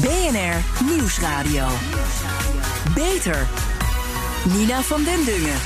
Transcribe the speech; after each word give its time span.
BNR 0.00 0.84
Nieuwsradio. 0.84 1.66
Beter. 2.94 3.48
Nina 4.56 4.80
van 4.82 5.04
den 5.04 5.24
Dungen. 5.24 5.58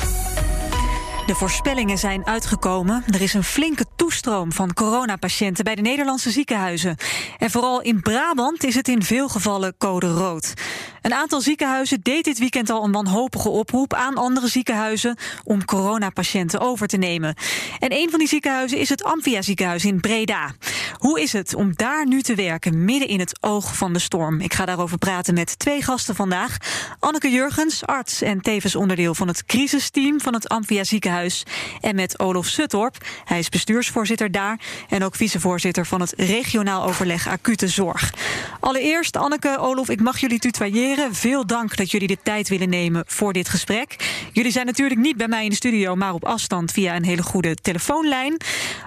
De 1.27 1.35
voorspellingen 1.35 1.99
zijn 1.99 2.27
uitgekomen. 2.27 3.05
Er 3.11 3.21
is 3.21 3.35
een 3.35 3.45
flinke 3.45 3.85
toestroom 3.97 4.53
van 4.53 4.73
coronapatiënten 4.73 5.65
bij 5.65 5.75
de 5.75 5.83
Nederlandse 5.83 6.31
ziekenhuizen. 6.31 6.97
En 7.39 7.51
vooral 7.51 7.81
in 7.81 8.01
Brabant 8.01 8.65
is 8.65 8.75
het 8.75 8.89
in 8.89 9.03
veel 9.03 9.29
gevallen 9.29 9.75
code 9.79 10.13
rood. 10.13 10.55
Een 11.03 11.15
aantal 11.15 11.41
ziekenhuizen 11.41 12.01
deed 12.03 12.25
dit 12.25 12.39
weekend 12.39 12.71
al 12.71 12.85
een 12.85 12.93
wanhopige 12.93 13.49
oproep 13.49 13.95
aan 13.95 14.15
andere 14.15 14.49
ziekenhuizen 14.49 15.17
om 15.45 15.65
coronapatiënten 15.65 16.61
over 16.61 16.87
te 16.87 16.97
nemen. 16.97 17.35
En 17.79 17.93
een 17.93 18.11
van 18.11 18.19
die 18.19 18.29
ziekenhuizen 18.29 18.79
is 18.79 18.89
het 18.89 19.05
Amphia 19.05 19.43
ziekenhuis 19.43 19.85
in 19.85 20.01
Breda. 20.01 20.55
Hoe 20.99 21.21
is 21.21 21.33
het 21.33 21.55
om 21.55 21.73
daar 21.77 22.07
nu 22.07 22.23
te 22.23 22.35
werken 22.35 22.85
midden 22.85 23.09
in 23.09 23.19
het 23.19 23.39
oog 23.41 23.77
van 23.77 23.93
de 23.93 23.99
storm? 23.99 24.41
Ik 24.41 24.55
ga 24.55 24.65
daarover 24.65 24.99
praten 24.99 25.35
met 25.35 25.59
twee 25.59 25.83
gasten 25.83 26.15
vandaag. 26.15 26.57
Anneke 26.99 27.31
Jurgens, 27.31 27.87
arts 27.87 28.23
en 28.23 28.41
tevens 28.41 28.77
onderdeel 28.77 29.15
van 29.15 29.29
het 29.29 29.45
crisisteam 29.45 30.21
van 30.21 30.35
het 30.35 30.49
Amphia 30.49 30.85
ziekenhuis. 30.85 31.43
En 31.81 31.95
met 31.95 32.19
Olof 32.19 32.47
Suttorp, 32.47 32.97
hij 33.25 33.39
is 33.39 33.49
bestuursvoorzitter 33.49 34.31
daar 34.31 34.61
en 34.89 35.05
ook 35.05 35.15
vicevoorzitter 35.15 35.87
van 35.87 36.01
het 36.01 36.15
regionaal 36.17 36.85
overleg 36.85 37.29
acute 37.29 37.69
zorg. 37.69 38.13
Allereerst, 38.61 39.17
Anneke, 39.17 39.59
Olof, 39.59 39.89
ik 39.89 40.01
mag 40.01 40.19
jullie 40.19 40.39
tutoyeren. 40.39 40.92
Veel 41.11 41.47
dank 41.47 41.77
dat 41.77 41.91
jullie 41.91 42.09
de 42.09 42.19
tijd 42.23 42.49
willen 42.49 42.69
nemen 42.69 43.05
voor 43.07 43.33
dit 43.33 43.49
gesprek. 43.49 43.97
Jullie 44.33 44.53
zijn 44.53 44.67
natuurlijk 44.67 45.01
niet 45.01 45.17
bij 45.17 45.29
mij 45.29 45.45
in 45.45 45.51
de 45.51 45.57
studio, 45.57 45.95
maar 45.95 46.13
op 46.13 46.25
afstand 46.25 46.73
via 46.73 46.97
een 46.97 47.05
hele 47.05 47.23
goede 47.23 47.55
telefoonlijn. 47.55 48.37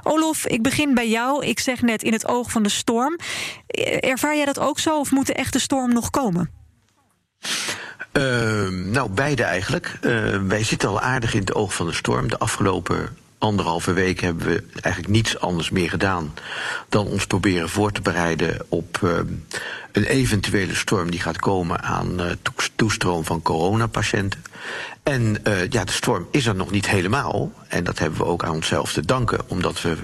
Olof, 0.03 0.45
ik 0.45 0.61
begin 0.61 0.93
bij 0.93 1.09
jou. 1.09 1.45
Ik 1.45 1.59
zeg 1.59 1.81
net 1.81 2.03
in 2.03 2.13
het 2.13 2.27
oog 2.27 2.51
van 2.51 2.63
de 2.63 2.69
storm. 2.69 3.17
Ervaar 3.99 4.35
jij 4.35 4.45
dat 4.45 4.59
ook 4.59 4.79
zo 4.79 4.99
of 4.99 5.11
moet 5.11 5.27
de 5.27 5.33
echte 5.33 5.59
storm 5.59 5.93
nog 5.93 6.09
komen? 6.09 6.49
Uh, 8.13 8.67
nou, 8.69 9.09
beide 9.09 9.43
eigenlijk. 9.43 9.97
Uh, 10.01 10.41
wij 10.47 10.63
zitten 10.63 10.89
al 10.89 11.01
aardig 11.01 11.33
in 11.33 11.39
het 11.39 11.53
oog 11.53 11.73
van 11.73 11.85
de 11.85 11.93
storm. 11.93 12.29
De 12.29 12.39
afgelopen 12.39 13.17
anderhalve 13.37 13.93
week 13.93 14.19
hebben 14.19 14.47
we 14.47 14.63
eigenlijk 14.81 15.13
niets 15.13 15.39
anders 15.39 15.69
meer 15.69 15.89
gedaan 15.89 16.33
dan 16.89 17.07
ons 17.07 17.27
proberen 17.27 17.69
voor 17.69 17.91
te 17.91 18.01
bereiden 18.01 18.65
op 18.69 18.99
uh, 19.03 19.11
een 19.91 20.03
eventuele 20.03 20.75
storm 20.75 21.11
die 21.11 21.19
gaat 21.19 21.39
komen 21.39 21.81
aan 21.81 22.21
uh, 22.21 22.25
toestroom 22.75 23.25
van 23.25 23.41
coronapatiënten. 23.41 24.43
En 25.03 25.37
uh, 25.47 25.69
ja, 25.69 25.83
de 25.83 25.91
storm 25.91 26.27
is 26.31 26.45
er 26.45 26.55
nog 26.55 26.71
niet 26.71 26.87
helemaal. 26.87 27.51
En 27.67 27.83
dat 27.83 27.99
hebben 27.99 28.19
we 28.19 28.25
ook 28.25 28.43
aan 28.43 28.53
onszelf 28.53 28.93
te 28.93 29.05
danken, 29.05 29.39
omdat 29.47 29.81
we 29.81 29.95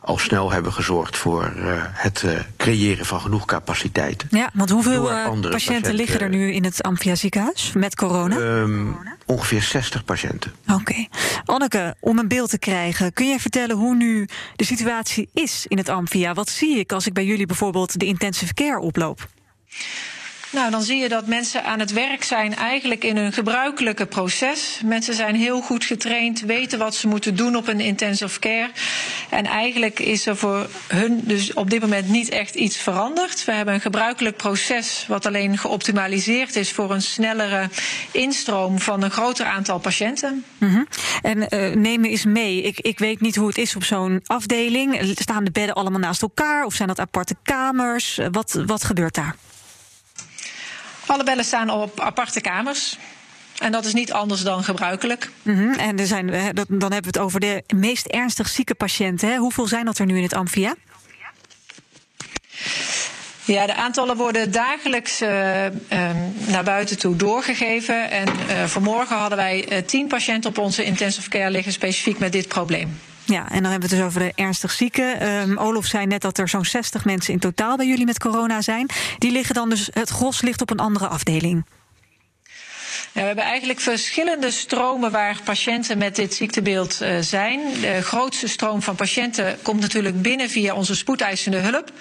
al 0.00 0.18
snel 0.18 0.52
hebben 0.52 0.72
gezorgd 0.72 1.16
voor 1.16 1.52
het 1.92 2.24
creëren 2.56 3.06
van 3.06 3.20
genoeg 3.20 3.44
capaciteit. 3.44 4.24
Ja, 4.30 4.50
want 4.54 4.70
hoeveel 4.70 5.02
patiënten, 5.02 5.50
patiënten, 5.50 5.94
liggen 5.94 6.20
er 6.20 6.28
nu 6.28 6.52
in 6.52 6.64
het 6.64 6.82
Amphia 6.82 7.14
ziekenhuis 7.14 7.72
met 7.74 7.94
corona? 7.94 8.36
Um, 8.36 8.96
ongeveer 9.30 9.62
60 9.62 10.04
patiënten. 10.04 10.52
Oké. 10.72 11.06
Anneke, 11.44 11.96
om 12.00 12.18
een 12.18 12.28
beeld 12.28 12.50
te 12.50 12.58
krijgen, 12.58 13.12
kun 13.12 13.28
jij 13.28 13.38
vertellen 13.40 13.76
hoe 13.76 13.94
nu 13.94 14.28
de 14.56 14.64
situatie 14.64 15.28
is 15.34 15.64
in 15.68 15.78
het 15.78 15.88
Amphia? 15.88 16.34
Wat 16.34 16.48
zie 16.48 16.78
ik 16.78 16.92
als 16.92 17.06
ik 17.06 17.12
bij 17.12 17.24
jullie 17.24 17.46
bijvoorbeeld 17.46 17.98
de 17.98 18.06
intensive 18.06 18.54
care 18.54 18.80
oploop? 18.80 19.28
Nou, 20.52 20.70
dan 20.70 20.82
zie 20.82 20.96
je 20.96 21.08
dat 21.08 21.26
mensen 21.26 21.64
aan 21.64 21.78
het 21.78 21.92
werk 21.92 22.24
zijn 22.24 22.54
eigenlijk 22.56 23.04
in 23.04 23.16
hun 23.16 23.32
gebruikelijke 23.32 24.06
proces. 24.06 24.80
Mensen 24.84 25.14
zijn 25.14 25.34
heel 25.34 25.60
goed 25.60 25.84
getraind, 25.84 26.40
weten 26.40 26.78
wat 26.78 26.94
ze 26.94 27.08
moeten 27.08 27.36
doen 27.36 27.56
op 27.56 27.68
een 27.68 27.80
intensive 27.80 28.38
care. 28.38 28.70
En 29.28 29.46
eigenlijk 29.46 29.98
is 29.98 30.26
er 30.26 30.36
voor 30.36 30.68
hun 30.88 31.20
dus 31.24 31.54
op 31.54 31.70
dit 31.70 31.80
moment 31.80 32.08
niet 32.08 32.28
echt 32.28 32.54
iets 32.54 32.76
veranderd. 32.76 33.44
We 33.44 33.52
hebben 33.52 33.74
een 33.74 33.80
gebruikelijk 33.80 34.36
proces 34.36 35.04
wat 35.08 35.26
alleen 35.26 35.58
geoptimaliseerd 35.58 36.56
is 36.56 36.72
voor 36.72 36.90
een 36.90 37.02
snellere 37.02 37.68
instroom 38.10 38.78
van 38.78 39.02
een 39.02 39.10
groter 39.10 39.46
aantal 39.46 39.78
patiënten. 39.78 40.44
-hmm. 40.58 40.86
En 41.22 41.38
uh, 41.38 41.74
neem 41.74 42.00
me 42.00 42.08
eens 42.08 42.24
mee. 42.24 42.62
Ik, 42.62 42.80
ik 42.80 42.98
weet 42.98 43.20
niet 43.20 43.36
hoe 43.36 43.48
het 43.48 43.58
is 43.58 43.76
op 43.76 43.84
zo'n 43.84 44.20
afdeling. 44.26 45.14
Staan 45.14 45.44
de 45.44 45.50
bedden 45.50 45.74
allemaal 45.74 46.00
naast 46.00 46.22
elkaar 46.22 46.64
of 46.64 46.74
zijn 46.74 46.88
dat 46.88 47.00
aparte 47.00 47.36
kamers? 47.42 48.20
Wat, 48.30 48.62
wat 48.66 48.84
gebeurt 48.84 49.14
daar? 49.14 49.34
Alle 51.10 51.24
bellen 51.24 51.44
staan 51.44 51.70
op 51.70 52.00
aparte 52.00 52.40
kamers. 52.40 52.98
En 53.58 53.72
dat 53.72 53.84
is 53.84 53.92
niet 53.92 54.12
anders 54.12 54.40
dan 54.42 54.64
gebruikelijk. 54.64 55.30
Mm 55.42 55.56
-hmm. 55.56 55.72
En 55.72 55.98
er 55.98 56.06
zijn, 56.06 56.26
dan 56.54 56.66
hebben 56.68 56.88
we 56.88 57.06
het 57.06 57.18
over 57.18 57.40
de 57.40 57.62
meest 57.74 58.06
ernstig 58.06 58.48
zieke 58.48 58.74
patiënten. 58.74 59.28
Hè? 59.28 59.36
Hoeveel 59.36 59.66
zijn 59.66 59.84
dat 59.84 59.98
er 59.98 60.06
nu 60.06 60.16
in 60.16 60.22
het 60.22 60.34
Amphia? 60.34 60.74
Ja, 63.44 63.66
de 63.66 63.74
aantallen 63.74 64.16
worden 64.16 64.52
dagelijks 64.52 65.22
uh, 65.22 65.64
uh, 65.64 65.70
naar 66.46 66.64
buiten 66.64 66.98
toe 66.98 67.16
doorgegeven. 67.16 68.10
En 68.10 68.28
uh, 68.28 68.64
vanmorgen 68.64 69.16
hadden 69.16 69.38
wij 69.38 69.82
tien 69.86 70.06
patiënten 70.06 70.50
op 70.50 70.58
onze 70.58 70.84
intensive 70.84 71.28
care 71.28 71.50
liggen, 71.50 71.72
specifiek 71.72 72.18
met 72.18 72.32
dit 72.32 72.48
probleem. 72.48 72.98
Ja, 73.30 73.50
en 73.50 73.62
dan 73.62 73.70
hebben 73.70 73.88
we 73.88 73.96
het 73.96 74.04
dus 74.04 74.14
over 74.14 74.20
de 74.20 74.42
ernstig 74.42 74.70
zieken. 74.70 75.28
Um, 75.28 75.58
Olof 75.58 75.86
zei 75.86 76.06
net 76.06 76.22
dat 76.22 76.38
er 76.38 76.48
zo'n 76.48 76.64
60 76.64 77.04
mensen 77.04 77.32
in 77.32 77.38
totaal 77.38 77.76
bij 77.76 77.86
jullie 77.86 78.06
met 78.06 78.18
corona 78.18 78.60
zijn. 78.60 78.88
Die 79.18 79.32
liggen 79.32 79.54
dan 79.54 79.68
dus, 79.68 79.88
het 79.92 80.08
gros 80.08 80.40
ligt 80.40 80.60
op 80.60 80.70
een 80.70 80.78
andere 80.78 81.06
afdeling. 81.08 81.64
We 83.12 83.20
hebben 83.20 83.44
eigenlijk 83.44 83.80
verschillende 83.80 84.50
stromen 84.50 85.10
waar 85.10 85.40
patiënten 85.44 85.98
met 85.98 86.16
dit 86.16 86.34
ziektebeeld 86.34 86.98
uh, 87.02 87.18
zijn. 87.20 87.60
De 87.80 88.02
grootste 88.02 88.48
stroom 88.48 88.82
van 88.82 88.94
patiënten 88.94 89.58
komt 89.62 89.80
natuurlijk 89.80 90.22
binnen 90.22 90.50
via 90.50 90.74
onze 90.74 90.96
spoedeisende 90.96 91.56
hulp. 91.56 91.92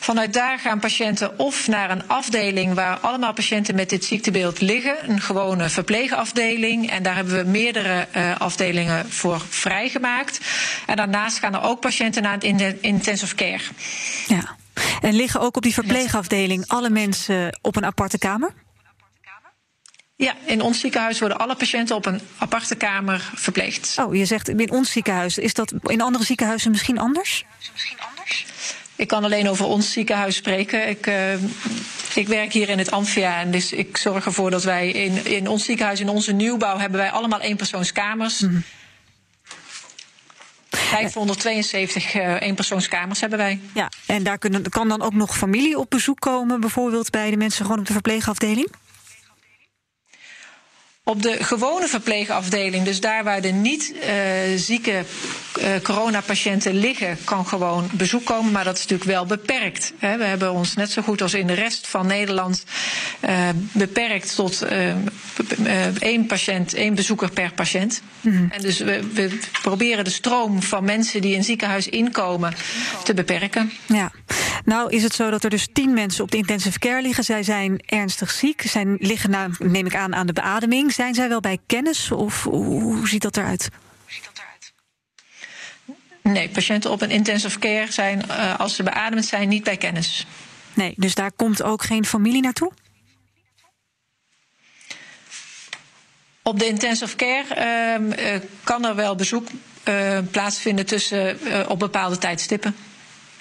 Vanuit 0.00 0.32
daar 0.32 0.58
gaan 0.58 0.80
patiënten 0.80 1.38
of 1.38 1.68
naar 1.68 1.90
een 1.90 2.08
afdeling 2.08 2.74
waar 2.74 2.98
allemaal 2.98 3.32
patiënten 3.32 3.74
met 3.74 3.90
dit 3.90 4.04
ziektebeeld 4.04 4.60
liggen, 4.60 5.10
een 5.10 5.20
gewone 5.20 5.68
verpleegafdeling. 5.68 6.90
En 6.90 7.02
daar 7.02 7.14
hebben 7.14 7.44
we 7.44 7.50
meerdere 7.50 8.06
uh, 8.16 8.36
afdelingen 8.36 9.10
voor 9.10 9.40
vrijgemaakt. 9.48 10.40
En 10.86 10.96
daarnaast 10.96 11.38
gaan 11.38 11.54
er 11.54 11.62
ook 11.62 11.80
patiënten 11.80 12.22
naar 12.22 12.38
het 12.40 12.76
intensive 12.80 13.34
care. 13.34 13.62
Ja. 14.26 14.56
En 15.00 15.14
liggen 15.14 15.40
ook 15.40 15.56
op 15.56 15.62
die 15.62 15.74
verpleegafdeling 15.74 16.64
alle 16.66 16.90
mensen 16.90 17.58
op 17.62 17.76
een 17.76 17.84
aparte 17.84 18.18
kamer? 18.18 18.52
Ja, 20.20 20.34
in 20.44 20.60
ons 20.60 20.80
ziekenhuis 20.80 21.18
worden 21.18 21.38
alle 21.38 21.54
patiënten 21.54 21.96
op 21.96 22.06
een 22.06 22.20
aparte 22.38 22.74
kamer 22.74 23.30
verpleegd. 23.34 23.94
Oh, 23.98 24.14
je 24.14 24.24
zegt 24.24 24.48
in 24.48 24.70
ons 24.70 24.90
ziekenhuis. 24.90 25.38
Is 25.38 25.54
dat 25.54 25.72
in 25.82 26.00
andere 26.00 26.24
ziekenhuizen 26.24 26.70
misschien 26.70 26.98
anders? 26.98 27.44
Misschien 27.72 27.98
anders? 28.10 28.46
Ik 28.96 29.08
kan 29.08 29.24
alleen 29.24 29.48
over 29.48 29.66
ons 29.66 29.92
ziekenhuis 29.92 30.36
spreken. 30.36 30.88
Ik, 30.88 31.06
uh, 31.06 31.32
ik 32.14 32.28
werk 32.28 32.52
hier 32.52 32.68
in 32.68 32.78
het 32.78 32.90
Amphia 32.90 33.40
en 33.40 33.50
dus 33.50 33.72
ik 33.72 33.96
zorg 33.96 34.24
ervoor 34.24 34.50
dat 34.50 34.64
wij 34.64 34.90
in, 34.90 35.26
in 35.26 35.48
ons 35.48 35.64
ziekenhuis, 35.64 36.00
in 36.00 36.08
onze 36.08 36.32
nieuwbouw, 36.32 36.78
hebben 36.78 37.00
wij 37.00 37.10
allemaal 37.10 37.40
eenpersoonskamers. 37.40 38.40
Mm 38.40 38.48
-hmm. 38.48 38.62
572 40.70 42.14
uh, 42.14 42.40
eenpersoonskamers 42.40 43.20
hebben 43.20 43.38
wij. 43.38 43.60
Ja, 43.74 43.90
en 44.06 44.22
daar 44.22 44.38
kunnen, 44.38 44.62
kan 44.62 44.88
dan 44.88 45.02
ook 45.02 45.14
nog 45.14 45.36
familie 45.36 45.78
op 45.78 45.90
bezoek 45.90 46.20
komen, 46.20 46.60
bijvoorbeeld 46.60 47.10
bij 47.10 47.30
de 47.30 47.36
mensen 47.36 47.64
gewoon 47.64 47.78
op 47.78 47.86
de 47.86 47.92
verpleegafdeling? 47.92 48.68
Op 51.08 51.22
de 51.22 51.44
gewone 51.44 51.88
verpleegafdeling, 51.88 52.84
dus 52.84 53.00
daar 53.00 53.24
waar 53.24 53.40
de 53.40 53.48
niet 53.48 53.92
uh, 53.94 54.02
zieke 54.56 55.04
uh, 55.58 55.64
coronapatiënten 55.82 56.74
liggen, 56.74 57.18
kan 57.24 57.46
gewoon 57.46 57.88
bezoek 57.92 58.24
komen. 58.24 58.52
Maar 58.52 58.64
dat 58.64 58.76
is 58.76 58.82
natuurlijk 58.82 59.10
wel 59.10 59.26
beperkt. 59.26 59.92
We 59.98 60.06
hebben 60.06 60.52
ons 60.52 60.74
net 60.74 60.90
zo 60.90 61.02
goed 61.02 61.22
als 61.22 61.34
in 61.34 61.46
de 61.46 61.52
rest 61.52 61.86
van 61.86 62.06
Nederland 62.06 62.64
uh, 63.24 63.48
beperkt 63.72 64.34
tot 64.34 64.66
één 65.98 66.26
patiënt, 66.26 66.74
één 66.74 66.94
bezoeker 66.94 67.30
per 67.30 67.52
patiënt. 67.52 68.02
Mm 68.20 68.32
-hmm. 68.32 68.50
En 68.50 68.62
dus 68.62 68.78
we, 68.78 69.00
we, 69.12 69.38
proberen 69.62 70.04
de 70.04 70.10
stroom 70.10 70.62
van 70.62 70.84
mensen 70.84 71.20
die 71.20 71.34
in 71.34 71.44
ziekenhuis 71.44 71.88
inkomen 71.88 72.54
te 73.04 73.14
beperken. 73.14 73.72
Ja, 73.86 74.12
nou 74.68 74.90
is 74.90 75.02
het 75.02 75.14
zo 75.14 75.30
dat 75.30 75.44
er 75.44 75.50
dus 75.50 75.68
tien 75.72 75.94
mensen 75.94 76.24
op 76.24 76.30
de 76.30 76.36
intensive 76.36 76.78
care 76.78 77.02
liggen. 77.02 77.24
Zij 77.24 77.42
zijn 77.42 77.80
ernstig 77.86 78.30
ziek, 78.30 78.62
zijn 78.62 78.96
liggen, 79.00 79.30
nou, 79.30 79.52
neem 79.58 79.86
ik 79.86 79.94
aan, 79.94 80.14
aan 80.14 80.26
de 80.26 80.32
beademing. 80.32 80.92
Zijn 80.92 81.14
zij 81.14 81.28
wel 81.28 81.40
bij 81.40 81.58
kennis 81.66 82.10
of 82.10 82.42
hoe 82.42 83.08
ziet 83.08 83.22
dat 83.22 83.36
eruit? 83.36 83.68
Nee, 86.22 86.48
patiënten 86.48 86.90
op 86.90 87.02
een 87.02 87.10
intensive 87.10 87.58
care 87.58 87.92
zijn, 87.92 88.22
uh, 88.28 88.58
als 88.58 88.74
ze 88.76 88.82
beademd 88.82 89.24
zijn, 89.24 89.48
niet 89.48 89.64
bij 89.64 89.76
kennis. 89.76 90.26
Nee, 90.74 90.94
dus 90.96 91.14
daar 91.14 91.32
komt 91.32 91.62
ook 91.62 91.82
geen 91.82 92.04
familie 92.04 92.42
naartoe? 92.42 92.72
Op 96.42 96.58
de 96.58 96.66
intensive 96.66 97.16
care 97.16 97.44
uh, 98.18 98.34
uh, 98.34 98.40
kan 98.62 98.84
er 98.84 98.94
wel 98.94 99.14
bezoek 99.14 99.48
plaatsvinden 100.30 100.86
tussen 100.86 101.38
op 101.68 101.78
bepaalde 101.78 102.18
tijdstippen. 102.18 102.74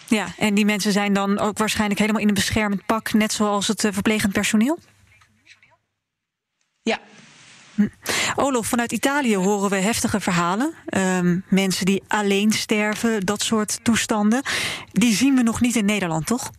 Ja, 0.07 0.33
en 0.38 0.54
die 0.54 0.65
mensen 0.65 0.92
zijn 0.92 1.13
dan 1.13 1.39
ook 1.39 1.57
waarschijnlijk 1.57 2.00
helemaal 2.00 2.21
in 2.21 2.27
een 2.27 2.33
beschermend 2.33 2.86
pak, 2.86 3.13
net 3.13 3.33
zoals 3.33 3.68
het 3.68 3.88
verplegend 3.92 4.33
personeel? 4.33 4.80
Ja, 6.81 7.00
Hm. 7.77 7.88
Olof, 8.36 8.68
vanuit 8.68 8.92
Italië 8.92 9.36
horen 9.36 9.69
we 9.69 9.75
heftige 9.75 10.19
verhalen. 10.19 10.74
Um, 10.98 11.44
mensen 11.48 11.86
die 11.86 12.04
alleen 12.07 12.51
sterven, 12.51 13.25
dat 13.25 13.42
soort 13.42 13.80
toestanden. 13.83 14.42
Die 14.92 15.15
zien 15.15 15.36
we 15.36 15.42
nog 15.42 15.62
niet 15.62 15.75
in 15.75 15.86
Nederland, 15.86 16.25
toch? 16.25 16.51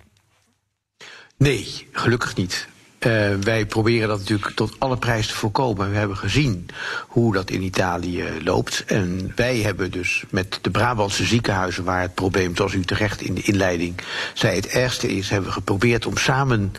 Nee, 1.37 1.89
gelukkig 1.93 2.37
niet. 2.37 2.69
Uh, 3.07 3.35
wij 3.41 3.67
proberen 3.67 4.09
dat 4.09 4.19
natuurlijk 4.19 4.55
tot 4.55 4.75
alle 4.79 4.97
prijs 4.97 5.27
te 5.27 5.35
voorkomen. 5.35 5.91
We 5.91 5.97
hebben 5.97 6.17
gezien 6.17 6.69
hoe 7.09 7.33
dat 7.33 7.51
in 7.51 7.63
Italië 7.63 8.25
loopt. 8.45 8.85
En 8.87 9.33
wij 9.35 9.59
hebben 9.59 9.91
dus 9.91 10.25
met 10.31 10.59
de 10.63 10.71
Brabantse 10.71 11.25
ziekenhuizen, 11.25 11.85
waar 11.85 12.01
het 12.01 12.15
probleem, 12.15 12.57
zoals 12.57 12.73
u 12.73 12.85
terecht 12.85 13.21
in 13.21 13.35
de 13.35 13.43
inleiding 13.43 13.95
zei, 14.35 14.57
het 14.57 14.67
ergste 14.67 15.17
is, 15.17 15.29
hebben 15.29 15.49
we 15.49 15.55
geprobeerd 15.55 16.07
om 16.07 16.17
samen 16.17 16.73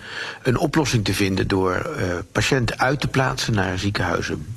een 0.44 0.58
oplossing 0.58 1.06
te 1.06 1.14
vinden 1.14 1.48
door 1.48 1.90
uh, 2.00 2.06
patiënten 2.32 2.80
uit 2.80 3.00
te 3.00 3.08
plaatsen 3.08 3.54
naar 3.54 3.80
ziekenhuizen 3.80 4.54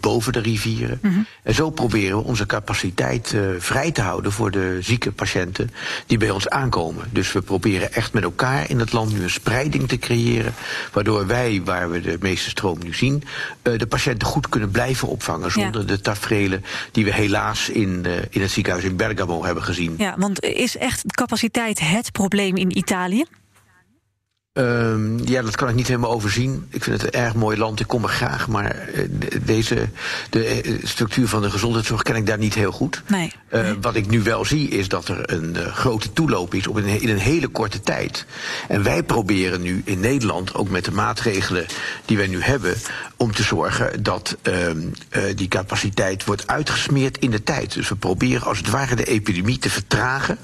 boven 0.00 0.32
de 0.32 0.40
rivieren. 0.40 0.98
Mm 1.02 1.12
-hmm. 1.12 1.26
En 1.42 1.54
zo 1.54 1.70
proberen 1.70 2.16
we 2.16 2.24
onze 2.24 2.46
capaciteit 2.46 3.32
uh, 3.32 3.42
vrij 3.58 3.90
te 3.90 4.00
houden 4.00 4.32
voor 4.32 4.50
de 4.50 4.78
zieke 4.80 5.12
patiënten 5.12 5.70
die 6.06 6.18
bij 6.18 6.30
ons 6.30 6.48
aankomen. 6.48 7.04
Dus 7.10 7.32
we 7.32 7.42
proberen 7.42 7.92
echt 7.92 8.12
met 8.12 8.22
elkaar 8.22 8.70
in 8.70 8.78
het 8.78 8.92
land 8.92 9.12
nu 9.12 9.22
een 9.22 9.30
spreiding 9.30 9.88
te 9.88 9.98
creëren 9.98 10.54
Waardoor 10.92 11.26
wij, 11.26 11.60
waar 11.64 11.90
we 11.90 12.00
de 12.00 12.16
meeste 12.20 12.50
stroom 12.50 12.78
nu 12.82 12.94
zien, 12.94 13.22
uh, 13.62 13.78
de 13.78 13.86
patiënten 13.86 14.28
goed 14.28 14.48
kunnen 14.48 14.70
blijven 14.70 15.08
opvangen. 15.08 15.50
Zonder 15.50 15.80
ja. 15.80 15.86
de 15.86 16.00
tafereelen 16.00 16.64
die 16.92 17.04
we 17.04 17.12
helaas 17.12 17.68
in, 17.68 18.04
uh, 18.06 18.12
in 18.30 18.40
het 18.40 18.50
ziekenhuis 18.50 18.84
in 18.84 18.96
Bergamo 18.96 19.44
hebben 19.44 19.62
gezien. 19.62 19.94
Ja, 19.98 20.14
want 20.18 20.42
is 20.42 20.76
echt 20.76 21.02
capaciteit 21.06 21.80
het 21.80 22.12
probleem 22.12 22.56
in 22.56 22.76
Italië? 22.76 23.24
Um, 24.58 25.26
ja, 25.26 25.42
dat 25.42 25.56
kan 25.56 25.68
ik 25.68 25.74
niet 25.74 25.86
helemaal 25.86 26.10
overzien. 26.10 26.66
Ik 26.68 26.82
vind 26.82 27.02
het 27.02 27.14
een 27.14 27.20
erg 27.20 27.34
mooi 27.34 27.58
land, 27.58 27.80
ik 27.80 27.86
kom 27.86 28.02
er 28.02 28.08
graag. 28.08 28.48
Maar 28.48 28.88
uh, 28.94 29.08
deze, 29.42 29.88
de 30.30 30.78
structuur 30.82 31.28
van 31.28 31.42
de 31.42 31.50
gezondheidszorg 31.50 32.02
ken 32.02 32.16
ik 32.16 32.26
daar 32.26 32.38
niet 32.38 32.54
heel 32.54 32.72
goed. 32.72 33.02
Nee. 33.06 33.32
Uh, 33.50 33.62
nee. 33.62 33.78
Wat 33.80 33.94
ik 33.94 34.06
nu 34.06 34.22
wel 34.22 34.44
zie 34.44 34.68
is 34.68 34.88
dat 34.88 35.08
er 35.08 35.32
een 35.32 35.56
uh, 35.56 35.66
grote 35.66 36.12
toeloop 36.12 36.54
is 36.54 36.66
op 36.66 36.76
een, 36.76 37.00
in 37.00 37.08
een 37.08 37.18
hele 37.18 37.48
korte 37.48 37.80
tijd. 37.80 38.26
En 38.68 38.82
wij 38.82 39.02
proberen 39.02 39.62
nu 39.62 39.82
in 39.84 40.00
Nederland, 40.00 40.54
ook 40.54 40.68
met 40.68 40.84
de 40.84 40.92
maatregelen 40.92 41.66
die 42.04 42.16
wij 42.16 42.26
nu 42.26 42.42
hebben... 42.42 42.74
om 43.16 43.32
te 43.32 43.42
zorgen 43.42 44.02
dat 44.02 44.36
die 45.34 45.48
capaciteit 45.48 46.24
wordt 46.24 46.46
uitgesmeerd 46.46 47.18
in 47.18 47.30
de 47.30 47.42
tijd. 47.42 47.74
Dus 47.74 47.88
we 47.88 47.96
proberen 47.96 48.46
als 48.46 48.58
het 48.58 48.70
ware 48.70 48.94
de 48.96 49.04
epidemie 49.04 49.58
te 49.58 49.70
vertragen... 49.70 50.38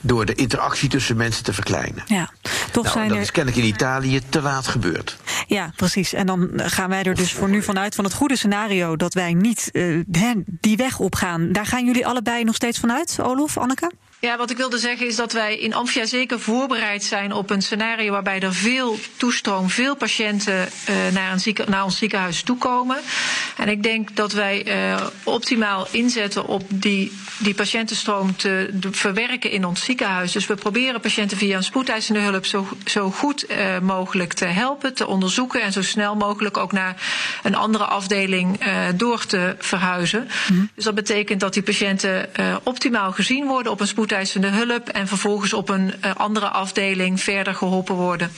door 0.00 0.24
de 0.24 0.34
interactie 0.34 0.88
tussen 0.88 1.16
mensen 1.16 1.44
te 1.44 1.52
verkleinen. 1.52 2.04
Ja, 2.06 2.30
toch 2.70 2.84
nou, 2.84 2.96
zijn 2.96 3.10
er... 3.10 3.46
in 3.56 3.64
Italië 3.64 4.20
te 4.28 4.42
laat 4.42 4.66
gebeurd. 4.66 5.16
Ja, 5.46 5.72
precies. 5.76 6.12
En 6.12 6.26
dan 6.26 6.50
gaan 6.54 6.88
wij 6.88 7.02
er 7.02 7.14
dus 7.14 7.32
voor 7.32 7.48
nu 7.48 7.62
vanuit 7.62 7.94
van 7.94 8.04
het 8.04 8.14
goede 8.14 8.36
scenario 8.36 8.96
dat 8.96 9.14
wij 9.14 9.34
niet 9.34 9.68
uh, 9.72 10.04
die 10.44 10.76
weg 10.76 10.98
opgaan. 10.98 11.52
Daar 11.52 11.66
gaan 11.66 11.84
jullie 11.84 12.06
allebei 12.06 12.44
nog 12.44 12.54
steeds 12.54 12.78
vanuit, 12.78 13.18
Olof, 13.22 13.58
Anneke? 13.58 13.90
Ja, 14.20 14.36
wat 14.36 14.50
ik 14.50 14.56
wilde 14.56 14.78
zeggen 14.78 15.06
is 15.06 15.16
dat 15.16 15.32
wij 15.32 15.58
in 15.58 15.74
Amphia 15.74 16.06
zeker 16.06 16.40
voorbereid 16.40 17.04
zijn 17.04 17.32
op 17.32 17.50
een 17.50 17.62
scenario 17.62 18.10
waarbij 18.10 18.40
er 18.40 18.54
veel 18.54 18.98
toestroom, 19.16 19.70
veel 19.70 19.96
patiënten 19.96 20.68
uh, 20.88 20.96
naar, 21.12 21.32
een 21.32 21.56
naar 21.68 21.84
ons 21.84 21.98
ziekenhuis 21.98 22.42
toekomen. 22.42 22.96
En 23.56 23.68
ik 23.68 23.82
denk 23.82 24.16
dat 24.16 24.32
wij 24.32 24.66
uh, 24.66 25.06
optimaal 25.24 25.86
inzetten 25.90 26.46
op 26.46 26.62
die, 26.68 27.12
die 27.38 27.54
patiëntenstroom 27.54 28.36
te, 28.36 28.70
verwerken 28.90 29.50
in 29.50 29.64
ons 29.64 29.84
ziekenhuis. 29.84 30.32
Dus 30.32 30.46
we 30.46 30.54
proberen 30.54 31.00
patiënten 31.00 31.36
via 31.36 31.56
een 31.56 31.64
spoedeisende 31.64 32.20
hulp 32.20 32.46
zo, 32.46 32.68
zo 32.84 33.10
goed 33.10 33.50
uh, 33.50 33.78
mogelijk 33.78 34.32
te 34.32 34.44
helpen, 34.44 34.94
te 34.94 35.06
onderzoeken 35.06 35.62
en 35.62 35.72
zo 35.72 35.82
snel 35.82 36.16
mogelijk 36.16 36.56
ook 36.56 36.72
naar 36.72 36.96
een 37.42 37.54
andere 37.54 37.84
afdeling 37.84 38.60
door 38.96 39.26
te 39.26 39.54
verhuizen. 39.58 40.28
Mm. 40.52 40.70
Dus 40.74 40.84
dat 40.84 40.94
betekent 40.94 41.40
dat 41.40 41.54
die 41.54 41.62
patiënten 41.62 42.30
optimaal 42.62 43.12
gezien 43.12 43.46
worden 43.46 43.72
op 43.72 43.80
een 43.80 43.86
spoedeisende 43.86 44.06
spoedeisende 44.08 44.48
hulp 44.48 44.88
en 44.88 45.08
vervolgens 45.08 45.52
op 45.52 45.68
een 45.68 45.94
uh, 46.04 46.14
andere 46.14 46.48
afdeling 46.48 47.20
verder 47.20 47.54
geholpen 47.54 47.94
worden. 47.94 48.30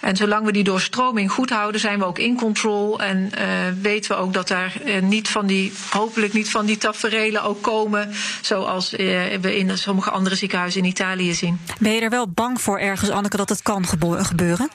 En 0.00 0.16
zolang 0.16 0.46
we 0.46 0.52
die 0.52 0.64
doorstroming 0.64 1.30
goed 1.30 1.50
houden, 1.50 1.80
zijn 1.80 1.98
we 1.98 2.04
ook 2.04 2.18
in 2.18 2.36
control. 2.36 3.00
En 3.00 3.30
uh, 3.38 3.48
weten 3.80 4.10
we 4.10 4.16
ook 4.16 4.32
dat 4.32 4.48
daar 4.48 4.72
uh, 4.84 5.02
niet 5.02 5.28
van 5.28 5.46
die, 5.46 5.72
hopelijk 5.90 6.32
niet 6.32 6.50
van 6.50 6.66
die 6.66 6.78
taferelen 6.78 7.42
ook 7.42 7.62
komen. 7.62 8.10
Zoals 8.40 8.90
we 8.90 9.56
in 9.56 9.78
sommige 9.78 10.10
andere 10.10 10.34
ziekenhuizen 10.34 10.80
in 10.82 10.88
Italië 10.88 11.34
zien. 11.34 11.60
Ben 11.78 11.92
je 11.92 12.00
er 12.00 12.10
wel 12.10 12.28
bang 12.28 12.60
voor 12.60 12.78
ergens, 12.78 13.10
Anneke, 13.10 13.36
dat 13.36 13.48
het 13.48 13.62
kan 13.62 13.86
gebeuren? 13.86 14.70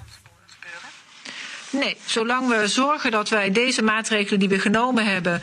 Nee, 1.69 1.97
zolang 2.05 2.47
we 2.47 2.67
zorgen 2.67 3.11
dat 3.11 3.29
wij 3.29 3.51
deze 3.51 3.83
maatregelen 3.83 4.39
die 4.39 4.49
we 4.49 4.59
genomen 4.59 5.05
hebben 5.05 5.41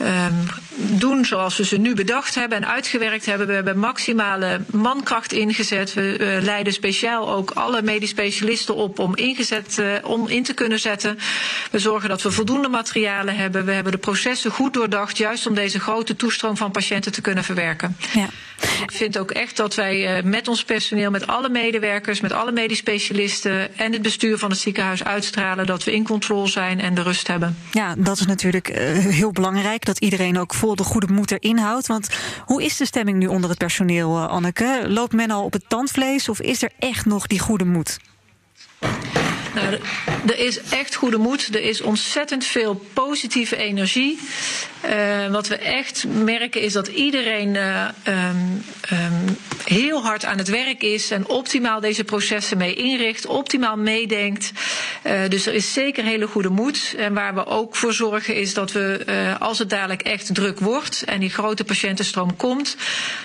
um, 0.00 0.46
doen 0.76 1.24
zoals 1.24 1.56
we 1.56 1.64
ze 1.64 1.76
nu 1.76 1.94
bedacht 1.94 2.34
hebben 2.34 2.58
en 2.58 2.68
uitgewerkt 2.68 3.26
hebben. 3.26 3.46
We 3.46 3.52
hebben 3.52 3.78
maximale 3.78 4.60
mankracht 4.70 5.32
ingezet. 5.32 5.94
We 5.94 6.18
uh, 6.18 6.42
leiden 6.42 6.72
speciaal 6.72 7.30
ook 7.30 7.50
alle 7.50 7.82
medisch 7.82 8.10
specialisten 8.10 8.74
op 8.74 8.98
om, 8.98 9.16
ingezet, 9.16 9.76
uh, 9.80 9.86
om 10.02 10.28
in 10.28 10.42
te 10.42 10.54
kunnen 10.54 10.80
zetten. 10.80 11.18
We 11.70 11.78
zorgen 11.78 12.08
dat 12.08 12.22
we 12.22 12.30
voldoende 12.30 12.68
materialen 12.68 13.36
hebben. 13.36 13.64
We 13.64 13.72
hebben 13.72 13.92
de 13.92 13.98
processen 13.98 14.50
goed 14.50 14.74
doordacht, 14.74 15.16
juist 15.16 15.46
om 15.46 15.54
deze 15.54 15.80
grote 15.80 16.16
toestroom 16.16 16.56
van 16.56 16.70
patiënten 16.70 17.12
te 17.12 17.20
kunnen 17.20 17.44
verwerken. 17.44 17.96
Ja. 18.12 18.28
Ik 18.82 18.92
vind 18.92 19.18
ook 19.18 19.30
echt 19.30 19.56
dat 19.56 19.74
wij 19.74 20.16
uh, 20.16 20.22
met 20.24 20.48
ons 20.48 20.64
personeel, 20.64 21.10
met 21.10 21.26
alle 21.26 21.48
medewerkers, 21.48 22.20
met 22.20 22.32
alle 22.32 22.52
medisch 22.52 22.78
specialisten 22.78 23.76
en 23.76 23.92
het 23.92 24.02
bestuur 24.02 24.38
van 24.38 24.50
het 24.50 24.58
ziekenhuis 24.58 25.04
uitstralen 25.04 25.66
dat 25.66 25.84
we 25.84 25.92
in 25.94 26.04
controle 26.04 26.48
zijn 26.48 26.80
en 26.80 26.94
de 26.94 27.02
rust 27.02 27.26
hebben. 27.26 27.56
Ja, 27.72 27.94
dat 27.98 28.18
is 28.18 28.26
natuurlijk 28.26 28.68
uh, 28.68 28.76
heel 28.98 29.32
belangrijk. 29.32 29.84
Dat 29.84 29.98
iedereen 29.98 30.38
ook 30.38 30.54
vol 30.54 30.76
de 30.76 30.82
goede 30.82 31.12
moed 31.12 31.30
erin 31.30 31.58
houdt. 31.58 31.86
Want 31.86 32.08
hoe 32.44 32.64
is 32.64 32.76
de 32.76 32.86
stemming 32.86 33.18
nu 33.18 33.26
onder 33.26 33.50
het 33.50 33.58
personeel, 33.58 34.16
uh, 34.16 34.28
Anneke? 34.28 34.84
Loopt 34.88 35.12
men 35.12 35.30
al 35.30 35.44
op 35.44 35.52
het 35.52 35.68
tandvlees 35.68 36.28
of 36.28 36.40
is 36.40 36.62
er 36.62 36.70
echt 36.78 37.06
nog 37.06 37.26
die 37.26 37.38
goede 37.38 37.64
moed? 37.64 37.98
Nou, 39.54 39.78
er 40.26 40.38
is 40.38 40.60
echt 40.60 40.94
goede 40.94 41.18
moed. 41.18 41.54
Er 41.54 41.62
is 41.62 41.80
ontzettend 41.80 42.44
veel 42.44 42.84
positieve 42.92 43.56
energie. 43.56 44.18
Uh, 44.84 45.26
wat 45.30 45.48
we 45.48 45.56
echt 45.56 46.04
merken 46.08 46.60
is 46.60 46.72
dat 46.72 46.86
iedereen 46.88 47.54
uh, 47.54 47.88
um, 48.08 48.64
um, 48.92 49.36
heel 49.64 50.02
hard 50.02 50.24
aan 50.24 50.38
het 50.38 50.48
werk 50.48 50.82
is 50.82 51.10
en 51.10 51.28
optimaal 51.28 51.80
deze 51.80 52.04
processen 52.04 52.58
mee 52.58 52.74
inricht, 52.74 53.26
optimaal 53.26 53.76
meedenkt. 53.76 54.52
Uh, 55.06 55.12
dus 55.28 55.46
er 55.46 55.54
is 55.54 55.72
zeker 55.72 56.04
hele 56.04 56.26
goede 56.26 56.48
moed. 56.48 56.94
En 56.96 57.14
waar 57.14 57.34
we 57.34 57.46
ook 57.46 57.76
voor 57.76 57.92
zorgen 57.92 58.34
is 58.34 58.54
dat 58.54 58.72
we, 58.72 59.04
als 59.38 59.58
het 59.58 59.70
dadelijk 59.70 60.02
echt 60.02 60.34
druk 60.34 60.60
wordt 60.60 61.02
en 61.06 61.20
die 61.20 61.30
grote 61.30 61.64
patiëntenstroom 61.64 62.36
komt, 62.36 62.76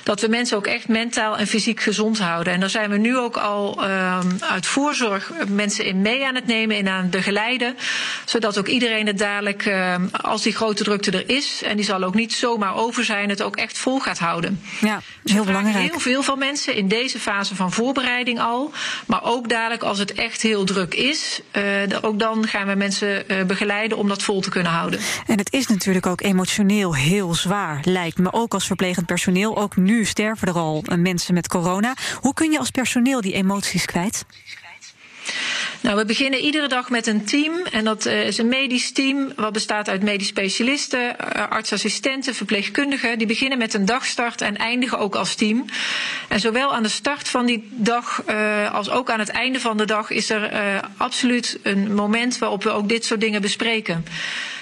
dat 0.03 0.21
we 0.21 0.27
mensen 0.27 0.57
ook 0.57 0.67
echt 0.67 0.87
mentaal 0.87 1.37
en 1.37 1.47
fysiek 1.47 1.79
gezond 1.79 2.19
houden. 2.19 2.53
En 2.53 2.59
daar 2.59 2.69
zijn 2.69 2.89
we 2.89 2.97
nu 2.97 3.17
ook 3.17 3.37
al 3.37 3.83
um, 3.83 4.37
uit 4.39 4.65
voorzorg 4.65 5.31
mensen 5.47 5.85
in 5.85 6.01
mee 6.01 6.18
aan 6.25 6.35
het 6.35 6.47
nemen 6.47 6.77
en 6.77 6.87
aan 6.87 7.01
het 7.01 7.11
begeleiden, 7.11 7.77
zodat 8.25 8.57
ook 8.57 8.67
iedereen 8.67 9.07
het 9.07 9.17
dadelijk, 9.17 9.71
als 10.11 10.41
die 10.41 10.55
grote 10.55 10.83
drukte 10.83 11.11
er 11.11 11.29
is, 11.29 11.61
en 11.63 11.75
die 11.75 11.85
zal 11.85 12.03
ook 12.03 12.15
niet 12.15 12.33
zomaar 12.33 12.75
over 12.75 13.03
zijn, 13.03 13.29
het 13.29 13.41
ook 13.41 13.55
echt 13.55 13.77
vol 13.77 13.99
gaat 13.99 14.19
houden. 14.19 14.61
Ja, 14.79 15.01
heel 15.23 15.43
belangrijk. 15.43 15.89
Heel 15.89 15.99
veel 15.99 16.23
van 16.23 16.39
mensen 16.39 16.75
in 16.75 16.87
deze 16.87 17.19
fase 17.19 17.55
van 17.55 17.71
voorbereiding 17.71 18.39
al. 18.39 18.71
Maar 19.05 19.23
ook 19.23 19.49
dadelijk 19.49 19.83
als 19.83 19.99
het 19.99 20.13
echt 20.13 20.41
heel 20.41 20.63
druk 20.63 20.93
is, 20.93 21.41
uh, 21.57 21.63
ook 22.01 22.19
dan 22.19 22.47
gaan 22.47 22.67
we 22.67 22.75
mensen 22.75 23.23
uh, 23.27 23.43
begeleiden 23.43 23.97
om 23.97 24.07
dat 24.07 24.23
vol 24.23 24.41
te 24.41 24.49
kunnen 24.49 24.71
houden. 24.71 24.99
En 25.27 25.37
het 25.37 25.53
is 25.53 25.67
natuurlijk 25.67 26.05
ook 26.05 26.21
emotioneel 26.21 26.95
heel 26.95 27.33
zwaar, 27.33 27.81
lijkt 27.83 28.17
me. 28.17 28.33
Ook 28.33 28.53
als 28.53 28.67
verplegend 28.67 29.05
personeel. 29.05 29.57
Ook 29.57 29.75
nu 29.75 30.05
sterven 30.05 30.47
er 30.47 30.53
al 30.53 30.83
mensen 30.95 31.33
met 31.33 31.47
corona. 31.47 31.93
Hoe 32.15 32.33
kun 32.33 32.51
je 32.51 32.59
als 32.59 32.69
personeel 32.69 33.21
die 33.21 33.33
emoties 33.33 33.85
kwijt? 33.85 34.25
Nou, 35.81 35.97
we 35.97 36.05
beginnen 36.05 36.39
iedere 36.39 36.67
dag 36.67 36.89
met 36.89 37.07
een 37.07 37.25
team. 37.25 37.53
En 37.71 37.83
dat 37.85 38.05
uh, 38.05 38.25
is 38.27 38.37
een 38.37 38.47
medisch 38.47 38.91
team 38.91 39.31
wat 39.35 39.53
bestaat 39.53 39.89
uit 39.89 40.03
medisch 40.03 40.27
specialisten, 40.27 40.99
uh, 40.99 41.47
artsassistenten, 41.49 42.35
verpleegkundigen. 42.35 43.17
Die 43.17 43.27
beginnen 43.27 43.57
met 43.57 43.73
een 43.73 43.85
dagstart 43.85 44.41
en 44.41 44.57
eindigen 44.57 44.99
ook 44.99 45.15
als 45.15 45.35
team. 45.35 45.65
En 46.27 46.39
zowel 46.39 46.73
aan 46.73 46.83
de 46.83 46.89
start 46.89 47.29
van 47.29 47.45
die 47.45 47.67
dag 47.71 48.23
uh, 48.29 48.73
als 48.73 48.89
ook 48.89 49.09
aan 49.09 49.19
het 49.19 49.29
einde 49.29 49.59
van 49.59 49.77
de 49.77 49.85
dag 49.85 50.09
is 50.09 50.29
er 50.29 50.51
absoluut 50.97 51.59
een 51.63 51.93
moment 51.93 52.37
waarop 52.37 52.63
we 52.63 52.69
ook 52.69 52.89
dit 52.89 53.05
soort 53.05 53.21
dingen 53.21 53.41
bespreken. 53.41 54.05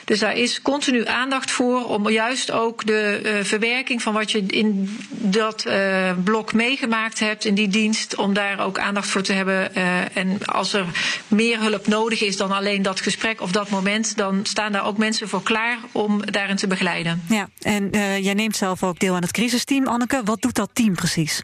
Dus 0.07 0.19
daar 0.19 0.37
is 0.37 0.61
continu 0.61 1.05
aandacht 1.05 1.51
voor 1.51 1.85
om 1.85 2.09
juist 2.09 2.51
ook 2.51 2.85
de 2.85 3.21
uh, 3.23 3.43
verwerking 3.43 4.01
van 4.01 4.13
wat 4.13 4.31
je 4.31 4.43
in 4.47 4.97
dat 5.09 5.65
uh, 5.67 6.11
blok 6.23 6.53
meegemaakt 6.53 7.19
hebt 7.19 7.45
in 7.45 7.55
die 7.55 7.67
dienst, 7.67 8.15
om 8.15 8.33
daar 8.33 8.59
ook 8.59 8.79
aandacht 8.79 9.09
voor 9.09 9.21
te 9.21 9.33
hebben. 9.33 9.71
Uh, 9.77 10.17
en 10.17 10.45
als 10.45 10.73
er 10.73 10.85
meer 11.27 11.59
hulp 11.59 11.87
nodig 11.87 12.21
is 12.21 12.37
dan 12.37 12.51
alleen 12.51 12.81
dat 12.81 13.01
gesprek 13.01 13.41
of 13.41 13.51
dat 13.51 13.69
moment, 13.69 14.17
dan 14.17 14.39
staan 14.43 14.71
daar 14.71 14.85
ook 14.85 14.97
mensen 14.97 15.29
voor 15.29 15.43
klaar 15.43 15.77
om 15.91 16.31
daarin 16.31 16.55
te 16.55 16.67
begeleiden. 16.67 17.23
Ja, 17.29 17.49
en 17.61 17.89
jij 18.21 18.33
neemt 18.33 18.55
zelf 18.55 18.83
ook 18.83 18.99
deel 18.99 19.15
aan 19.15 19.21
het 19.21 19.31
crisisteam, 19.31 19.87
Anneke. 19.87 20.21
Wat 20.23 20.41
doet 20.41 20.55
dat 20.55 20.69
team 20.73 20.95
precies? 20.95 21.43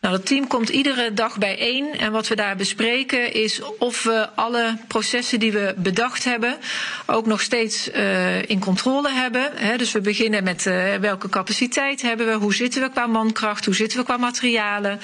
Nou, 0.00 0.16
dat 0.16 0.26
team 0.26 0.46
komt 0.46 0.68
iedere 0.68 1.12
dag 1.14 1.38
bijeen 1.38 1.98
en 1.98 2.12
wat 2.12 2.28
we 2.28 2.34
daar 2.36 2.56
bespreken 2.56 3.32
is 3.32 3.60
of 3.78 4.02
we 4.02 4.28
alle 4.34 4.76
processen 4.88 5.38
die 5.40 5.52
we 5.52 5.74
bedacht 5.76 6.24
hebben 6.24 6.56
ook 7.06 7.26
nog 7.26 7.40
steeds 7.40 7.90
uh, 7.90 8.42
in 8.42 8.58
controle 8.60 9.10
hebben. 9.10 9.50
He, 9.54 9.76
dus 9.76 9.92
we 9.92 10.00
beginnen 10.00 10.44
met 10.44 10.66
uh, 10.66 10.94
welke 10.94 11.28
capaciteit 11.28 12.02
hebben 12.02 12.26
we, 12.26 12.32
hoe 12.32 12.54
zitten 12.54 12.82
we 12.82 12.90
qua 12.90 13.06
mankracht, 13.06 13.64
hoe 13.64 13.74
zitten 13.74 13.98
we 13.98 14.04
qua 14.04 14.16
materialen. 14.16 15.00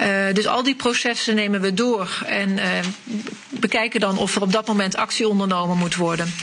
Uh, 0.00 0.06
dus 0.32 0.46
al 0.46 0.62
die 0.62 0.74
processen 0.74 1.34
nemen 1.34 1.60
we 1.60 1.74
door 1.74 2.22
en 2.26 2.58
bekijken 3.48 4.00
dan 4.00 4.18
of 4.18 4.36
er 4.36 4.42
op 4.42 4.52
dat 4.52 4.66
moment 4.66 4.96
actie 4.96 5.28
ondernomen 5.28 5.76
moet 5.76 5.96
worden. 5.96 6.34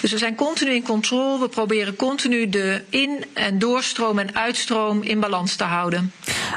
Dus 0.00 0.10
we 0.12 0.18
zijn 0.18 0.34
continu 0.34 0.70
in 0.74 0.82
controle. 0.82 1.38
We 1.40 1.48
proberen 1.48 1.96
continu 1.96 2.48
de 2.48 2.82
in- 2.88 3.24
en 3.34 3.58
doorstroom 3.58 4.18
en 4.18 4.34
uitstroom 4.34 5.02
in 5.02 5.20
balans 5.20 5.56
te 5.56 5.64
houden. 5.64 6.12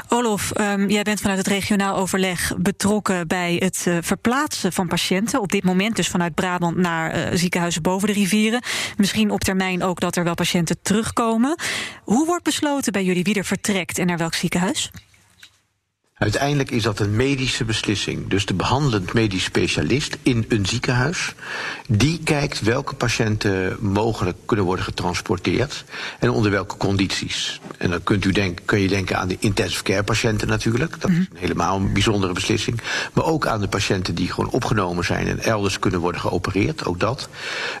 Olof, 0.08 0.52
um, 0.80 0.90
jij 0.90 1.02
bent 1.02 1.20
vanuit 1.20 1.38
het 1.38 1.46
regionaal 1.46 1.96
overleg 1.96 2.52
betrokken 2.58 3.28
bij 3.28 3.56
het 3.58 3.84
uh, 3.88 3.96
verplaatsen 4.00 4.72
van 4.72 4.88
patiënten. 4.88 5.40
Op 5.40 5.52
dit 5.52 5.64
moment 5.64 5.96
dus 5.96 6.08
vanuit 6.08 6.34
Brabant 6.34 6.76
naar 6.76 7.16
uh, 7.16 7.38
ziekenhuizen 7.38 7.82
boven 7.82 8.08
de 8.08 8.14
rivieren. 8.14 8.62
Misschien 8.96 9.30
op 9.30 9.40
termijn 9.40 9.82
ook 9.82 10.00
dat 10.00 10.16
er 10.16 10.24
wel 10.24 10.34
patiënten 10.34 10.76
terugkomen. 10.82 11.58
Hoe 12.02 12.26
wordt 12.26 12.44
besloten 12.44 12.92
bij 12.92 13.04
jullie 13.04 13.24
wie 13.24 13.34
er 13.34 13.44
vertrekt 13.44 13.98
en 13.98 14.06
naar 14.06 14.18
welk 14.18 14.34
ziekenhuis? 14.34 14.90
Uiteindelijk 16.24 16.70
is 16.70 16.82
dat 16.82 16.98
een 16.98 17.16
medische 17.16 17.64
beslissing. 17.64 18.28
Dus 18.28 18.46
de 18.46 18.54
behandelend 18.54 19.12
medisch 19.12 19.44
specialist 19.44 20.16
in 20.22 20.44
een 20.48 20.66
ziekenhuis, 20.66 21.34
die 21.88 22.20
kijkt 22.24 22.60
welke 22.60 22.94
patiënten 22.94 23.76
mogelijk 23.80 24.36
kunnen 24.46 24.64
worden 24.66 24.84
getransporteerd 24.84 25.84
en 26.18 26.30
onder 26.30 26.50
welke 26.50 26.76
condities. 26.76 27.60
En 27.78 27.90
dan 27.90 28.02
kunt 28.02 28.24
u 28.24 28.32
denk, 28.32 28.60
kun 28.64 28.80
je 28.80 28.88
denken 28.88 29.18
aan 29.18 29.28
de 29.28 29.36
intensive 29.38 29.82
care 29.82 30.02
patiënten 30.02 30.48
natuurlijk. 30.48 31.00
Dat 31.00 31.10
is 31.10 31.16
een 31.16 31.28
helemaal 31.34 31.76
een 31.76 31.92
bijzondere 31.92 32.32
beslissing. 32.32 32.80
Maar 33.12 33.24
ook 33.24 33.46
aan 33.46 33.60
de 33.60 33.68
patiënten 33.68 34.14
die 34.14 34.32
gewoon 34.32 34.50
opgenomen 34.50 35.04
zijn 35.04 35.26
en 35.26 35.38
elders 35.38 35.78
kunnen 35.78 36.00
worden 36.00 36.20
geopereerd. 36.20 36.84
Ook 36.84 37.00
dat 37.00 37.28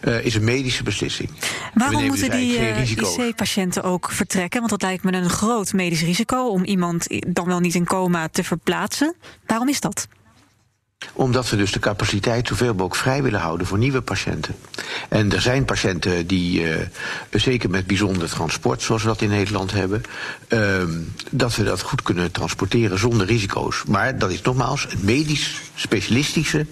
uh, 0.02 0.24
is 0.24 0.34
een 0.34 0.44
medische 0.44 0.82
beslissing. 0.82 1.30
Waarom 1.74 2.06
moeten 2.06 2.30
dus 2.30 2.38
die 2.38 2.58
uh, 2.58 2.90
IC-patiënten 2.90 3.82
ook 3.82 4.10
vertrekken? 4.10 4.58
Want 4.58 4.70
dat 4.70 4.82
lijkt 4.82 5.04
me 5.04 5.12
een 5.12 5.30
groot 5.30 5.72
medisch 5.72 6.02
risico 6.02 6.48
om 6.48 6.64
iemand 6.64 7.06
dan 7.26 7.46
wel 7.46 7.60
niet 7.60 7.74
in 7.74 7.84
coma 7.84 8.28
te 8.34 8.44
verplaatsen. 8.44 9.14
Waarom 9.46 9.68
is 9.68 9.80
dat? 9.80 10.08
Omdat 11.12 11.50
we 11.50 11.56
dus 11.56 11.72
de 11.72 11.78
capaciteit 11.78 12.48
zoveel 12.48 12.72
mogelijk 12.72 12.96
vrij 12.96 13.22
willen 13.22 13.40
houden 13.40 13.66
voor 13.66 13.78
nieuwe 13.78 14.02
patiënten. 14.02 14.54
En 15.08 15.32
er 15.32 15.40
zijn 15.40 15.64
patiënten 15.64 16.26
die, 16.26 16.60
uh, 16.60 16.76
zeker 17.30 17.70
met 17.70 17.86
bijzonder 17.86 18.28
transport, 18.30 18.82
zoals 18.82 19.02
we 19.02 19.08
dat 19.08 19.20
in 19.20 19.28
Nederland 19.28 19.72
hebben, 19.72 20.02
uh, 20.48 20.82
dat 21.30 21.56
we 21.56 21.64
dat 21.64 21.80
goed 21.82 22.02
kunnen 22.02 22.30
transporteren 22.30 22.98
zonder 22.98 23.26
risico's. 23.26 23.84
Maar 23.84 24.18
dat 24.18 24.30
is 24.30 24.42
nogmaals 24.42 24.86
medisch, 25.00 25.60
specialistische 25.74 26.66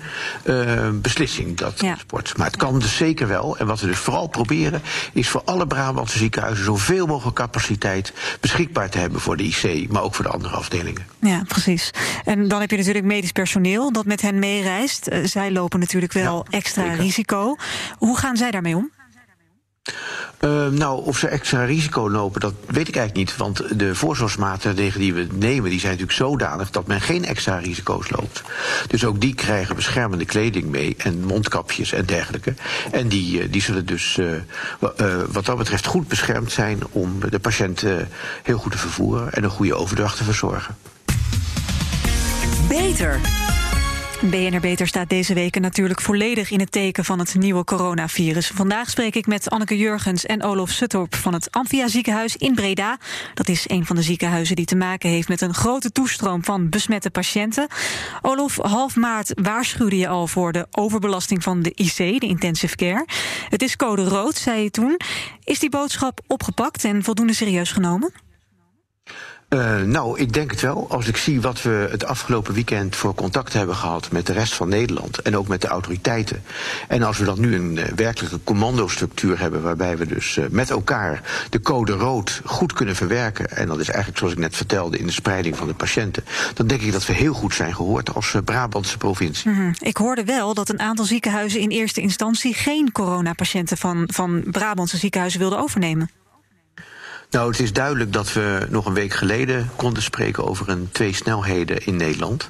uh, 0.45 0.89
beslissing, 0.93 1.57
dat 1.57 1.73
ja. 1.73 1.79
transport. 1.79 2.37
Maar 2.37 2.47
het 2.47 2.57
kan 2.57 2.79
dus 2.79 2.97
zeker 2.97 3.29
wel. 3.29 3.57
En 3.59 3.67
wat 3.67 3.81
we 3.81 3.87
dus 3.87 3.99
vooral 3.99 4.27
proberen, 4.27 4.83
is 5.13 5.29
voor 5.29 5.43
alle 5.45 5.67
Brabantse 5.67 6.19
ziekenhuizen 6.19 6.65
zoveel 6.65 7.07
mogelijk 7.07 7.37
capaciteit 7.37 8.13
beschikbaar 8.41 8.91
te 8.91 8.99
hebben 8.99 9.21
voor 9.21 9.37
de 9.37 9.43
IC, 9.45 9.91
maar 9.91 10.03
ook 10.03 10.15
voor 10.15 10.25
de 10.25 10.31
andere 10.31 10.55
afdelingen. 10.55 11.07
Ja, 11.21 11.43
precies. 11.49 11.91
En 12.25 12.49
dan 12.49 12.61
heb 12.61 12.71
je 12.71 12.77
natuurlijk 12.77 13.05
medisch 13.05 13.33
personeel 13.33 13.93
dat 13.93 14.05
met 14.05 14.21
hen 14.23 14.39
meereist. 14.39 15.09
Uh, 15.13 15.25
zij 15.25 15.51
lopen 15.51 15.81
natuurlijk 15.81 16.13
wel 16.13 16.47
ja, 16.49 16.59
extra 16.59 16.83
zeker. 16.83 17.01
risico. 17.01 17.57
Hoe 17.99 18.19
gaan 18.19 18.37
zij 18.37 18.51
daarmee 18.51 18.77
om? 18.77 18.91
Uh, 20.45 20.67
nou, 20.67 21.05
of 21.05 21.19
ze 21.19 21.29
extra 21.29 21.65
risico 21.65 22.11
lopen, 22.11 22.41
dat 22.41 22.55
weet 22.67 22.89
ik 22.89 22.97
eigenlijk 22.97 23.29
niet. 23.29 23.37
Want 23.37 23.79
de 23.79 23.95
voorzorgsmaatregelen 23.95 25.01
die 25.01 25.15
we 25.15 25.27
nemen, 25.33 25.71
die 25.71 25.81
zijn 25.81 25.93
natuurlijk 25.93 26.19
zodanig 26.19 26.71
dat 26.71 26.87
men 26.87 27.01
geen 27.01 27.25
extra 27.25 27.57
risico's 27.57 28.11
loopt. 28.11 28.43
Dus 28.87 29.05
ook 29.05 29.21
die 29.21 29.35
krijgen 29.35 29.77
beschermende 29.77 30.25
kleding 30.25 30.65
mee 30.65 30.95
en 30.99 31.25
mondkapjes 31.25 31.93
en 31.93 32.07
dergelijke. 32.07 32.55
En 32.91 33.09
die, 33.09 33.51
die 33.51 33.63
zullen 33.63 33.87
dus 33.87 34.17
uh, 34.17 34.33
uh, 34.33 34.41
wat 35.29 35.45
dat 35.45 35.59
betreft 35.59 35.87
goed 35.87 36.09
beschermd 36.09 36.53
zijn 36.53 36.81
om 36.91 37.21
de 37.31 37.39
patiënt 37.39 37.85
heel 38.43 38.59
goed 38.59 38.73
te 38.73 38.79
vervoeren 38.79 39.33
en 39.33 39.45
een 39.45 39.51
goede 39.51 39.75
overdracht 39.75 40.17
te 40.17 40.25
verzorgen. 40.25 40.77
Beter. 42.69 43.42
BNR 44.31 44.61
Beter 44.61 44.87
staat 44.87 45.09
deze 45.09 45.35
week 45.35 45.61
natuurlijk 45.61 46.01
volledig 46.01 46.51
in 46.51 46.61
het 46.61 46.73
teken 46.73 47.05
van 47.05 47.19
het 47.19 47.35
nieuwe 47.35 47.65
coronavirus. 47.65 48.47
Vandaag 48.47 48.91
spreek 48.91 49.15
ik 49.15 49.27
met 49.27 49.51
Anneke 49.51 49.77
Jurgens 49.77 50.27
en 50.27 50.45
Olof 50.45 50.71
Suttorp 50.71 51.15
van 51.15 51.33
het 51.33 51.51
Amphia 51.51 51.89
ziekenhuis 51.89 52.37
in 52.37 52.55
Breda. 52.55 52.99
Dat 53.35 53.49
is 53.49 53.69
een 53.69 53.87
van 53.87 53.97
de 53.97 54.03
ziekenhuizen 54.03 54.57
die 54.57 54.65
te 54.65 54.77
maken 54.77 55.11
heeft 55.11 55.29
met 55.29 55.41
een 55.41 55.55
grote 55.55 55.93
toestroom 55.93 56.45
van 56.45 56.69
besmette 56.69 57.11
patiënten. 57.11 57.67
Olof, 58.21 58.57
half 58.57 58.97
maart 58.97 59.33
waarschuwde 59.43 59.97
je 59.97 60.09
al 60.09 60.27
voor 60.27 60.53
de 60.53 60.67
overbelasting 60.71 61.43
van 61.43 61.63
de 61.63 61.73
IC, 61.75 61.97
de 61.97 62.27
intensive 62.27 62.77
care. 62.77 63.07
Het 63.49 63.63
is 63.63 63.77
code 63.77 64.05
rood, 64.05 64.37
zei 64.37 64.63
je 64.63 64.71
toen. 64.71 65.01
Is 65.45 65.59
die 65.59 65.71
boodschap 65.71 66.21
opgepakt 66.27 66.85
en 66.85 67.03
voldoende 67.03 67.35
serieus 67.35 67.73
genomen? 67.73 68.13
Uh, 69.55 69.81
nou, 69.81 70.19
ik 70.19 70.33
denk 70.33 70.51
het 70.51 70.61
wel. 70.61 70.87
Als 70.89 71.09
ik 71.09 71.17
zie 71.17 71.41
wat 71.41 71.63
we 71.63 71.89
het 71.91 72.05
afgelopen 72.05 72.55
weekend 72.55 72.97
voor 72.97 73.15
contact 73.15 73.53
hebben 73.53 73.77
gehad 73.77 74.11
met 74.11 74.27
de 74.27 74.33
rest 74.33 74.55
van 74.55 74.69
Nederland 74.69 75.19
en 75.19 75.37
ook 75.37 75.49
met 75.49 75.61
de 75.61 75.67
autoriteiten. 75.67 76.43
En 76.89 77.03
als 77.03 77.19
we 77.19 77.25
dan 77.25 77.41
nu 77.41 77.55
een 77.55 77.77
uh, 77.77 77.85
werkelijke 77.85 78.39
commandostructuur 78.45 79.39
hebben 79.39 79.63
waarbij 79.63 79.97
we 79.97 80.07
dus 80.07 80.37
uh, 80.37 80.45
met 80.51 80.71
elkaar 80.71 81.23
de 81.51 81.61
code 81.61 81.93
rood 81.93 82.41
goed 82.45 82.73
kunnen 82.73 82.97
verwerken. 82.97 83.51
En 83.51 83.67
dat 83.67 83.81
is 83.81 83.89
eigenlijk 83.89 84.19
zoals 84.19 84.33
ik 84.33 84.39
net 84.39 84.57
vertelde 84.57 84.99
in 84.99 85.07
de 85.07 85.13
spreiding 85.13 85.57
van 85.57 85.67
de 85.67 85.75
patiënten. 85.75 86.25
Dan 86.55 86.67
denk 86.67 86.81
ik 86.81 86.93
dat 86.93 87.07
we 87.07 87.13
heel 87.13 87.35
goed 87.35 87.55
zijn 87.55 87.75
gehoord 87.75 88.15
als 88.15 88.35
Brabantse 88.45 88.99
provincie. 88.99 89.51
-hmm. 89.51 89.75
Ik 89.79 89.97
hoorde 89.97 90.25
wel 90.25 90.55
dat 90.55 90.69
een 90.69 90.81
aantal 90.81 91.05
ziekenhuizen 91.05 91.61
in 91.61 91.71
eerste 91.71 92.01
instantie 92.01 92.55
geen 92.55 92.93
coronapatiënten 92.93 93.77
van, 93.77 94.09
van 94.13 94.43
Brabantse 94.51 94.97
ziekenhuizen 94.97 95.41
wilden 95.41 95.59
overnemen. 95.59 96.11
Nou, 97.33 97.51
het 97.51 97.61
is 97.61 97.73
duidelijk 97.73 98.13
dat 98.13 98.33
we 98.33 98.67
nog 98.69 98.87
een 98.87 98.95
week 98.95 99.13
geleden 99.13 99.71
konden 99.77 100.03
spreken 100.03 100.47
over 100.47 100.69
een 100.69 100.89
twee 100.93 101.15
snelheden 101.15 101.87
in 101.87 101.97
Nederland. 101.97 102.49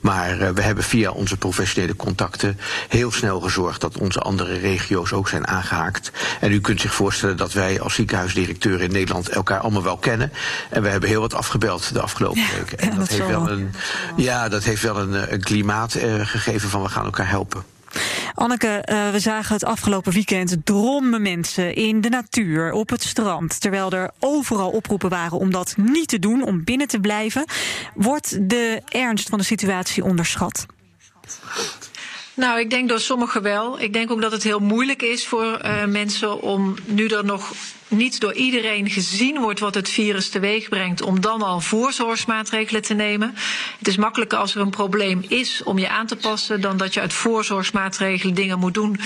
Maar 0.00 0.40
uh, 0.40 0.48
we 0.48 0.62
hebben 0.62 0.84
via 0.84 1.10
onze 1.10 1.36
professionele 1.36 1.96
contacten 1.96 2.58
heel 2.88 3.12
snel 3.12 3.40
gezorgd 3.40 3.80
dat 3.80 3.98
onze 3.98 4.20
andere 4.20 4.58
regio's 4.58 5.12
ook 5.12 5.28
zijn 5.28 5.46
aangehaakt. 5.46 6.10
En 6.40 6.52
u 6.52 6.60
kunt 6.60 6.80
zich 6.80 6.94
voorstellen 6.94 7.36
dat 7.36 7.52
wij 7.52 7.80
als 7.80 7.94
ziekenhuisdirecteur 7.94 8.80
in 8.80 8.92
Nederland 8.92 9.28
elkaar 9.28 9.60
allemaal 9.60 9.82
wel 9.82 9.96
kennen. 9.96 10.32
En 10.70 10.82
we 10.82 10.88
hebben 10.88 11.08
heel 11.08 11.20
wat 11.20 11.34
afgebeld 11.34 11.92
de 11.92 12.00
afgelopen 12.00 12.40
ja, 12.40 12.48
weken. 12.58 12.78
En 12.84 12.90
ja, 12.90 12.96
dat, 12.96 13.08
dat, 13.08 13.08
heeft 13.08 13.28
wel 13.28 13.50
een, 13.50 13.74
ja, 14.16 14.48
dat 14.48 14.64
heeft 14.64 14.82
wel 14.82 14.98
een, 14.98 15.32
een 15.32 15.42
klimaat 15.42 15.94
uh, 15.94 16.26
gegeven 16.26 16.68
van 16.68 16.82
we 16.82 16.88
gaan 16.88 17.04
elkaar 17.04 17.28
helpen. 17.28 17.73
Anneke, 18.34 18.88
uh, 18.90 19.10
we 19.10 19.18
zagen 19.18 19.54
het 19.54 19.64
afgelopen 19.64 20.12
weekend 20.12 20.56
drommen 20.64 21.22
mensen 21.22 21.74
in 21.74 22.00
de 22.00 22.08
natuur, 22.08 22.72
op 22.72 22.90
het 22.90 23.02
strand. 23.02 23.60
Terwijl 23.60 23.90
er 23.90 24.10
overal 24.18 24.70
oproepen 24.70 25.10
waren 25.10 25.38
om 25.38 25.50
dat 25.50 25.74
niet 25.76 26.08
te 26.08 26.18
doen, 26.18 26.42
om 26.42 26.64
binnen 26.64 26.88
te 26.88 27.00
blijven. 27.00 27.44
Wordt 27.94 28.48
de 28.48 28.82
ernst 28.88 29.28
van 29.28 29.38
de 29.38 29.44
situatie 29.44 30.04
onderschat? 30.04 30.66
Nou, 32.34 32.60
ik 32.60 32.70
denk 32.70 32.88
door 32.88 33.00
sommigen 33.00 33.42
wel. 33.42 33.80
Ik 33.80 33.92
denk 33.92 34.10
ook 34.10 34.20
dat 34.20 34.32
het 34.32 34.42
heel 34.42 34.58
moeilijk 34.58 35.02
is 35.02 35.26
voor 35.26 35.60
uh, 35.64 35.84
mensen 35.84 36.42
om 36.42 36.74
nu 36.86 37.06
er 37.06 37.24
nog 37.24 37.52
niet 37.88 38.20
door 38.20 38.32
iedereen 38.32 38.90
gezien 38.90 39.40
wordt 39.40 39.60
wat 39.60 39.74
het 39.74 39.88
virus 39.88 40.28
teweeg 40.28 40.68
brengt, 40.68 41.02
om 41.02 41.20
dan 41.20 41.42
al 41.42 41.60
voorzorgsmaatregelen 41.60 42.82
te 42.82 42.94
nemen. 42.94 43.34
Het 43.78 43.88
is 43.88 43.96
makkelijker 43.96 44.38
als 44.38 44.54
er 44.54 44.60
een 44.60 44.70
probleem 44.70 45.24
is 45.28 45.62
om 45.62 45.78
je 45.78 45.88
aan 45.88 46.06
te 46.06 46.16
passen, 46.16 46.60
dan 46.60 46.76
dat 46.76 46.94
je 46.94 47.00
uit 47.00 47.12
voorzorgsmaatregelen 47.12 48.34
dingen 48.34 48.58
moet 48.58 48.74
doen. 48.74 49.00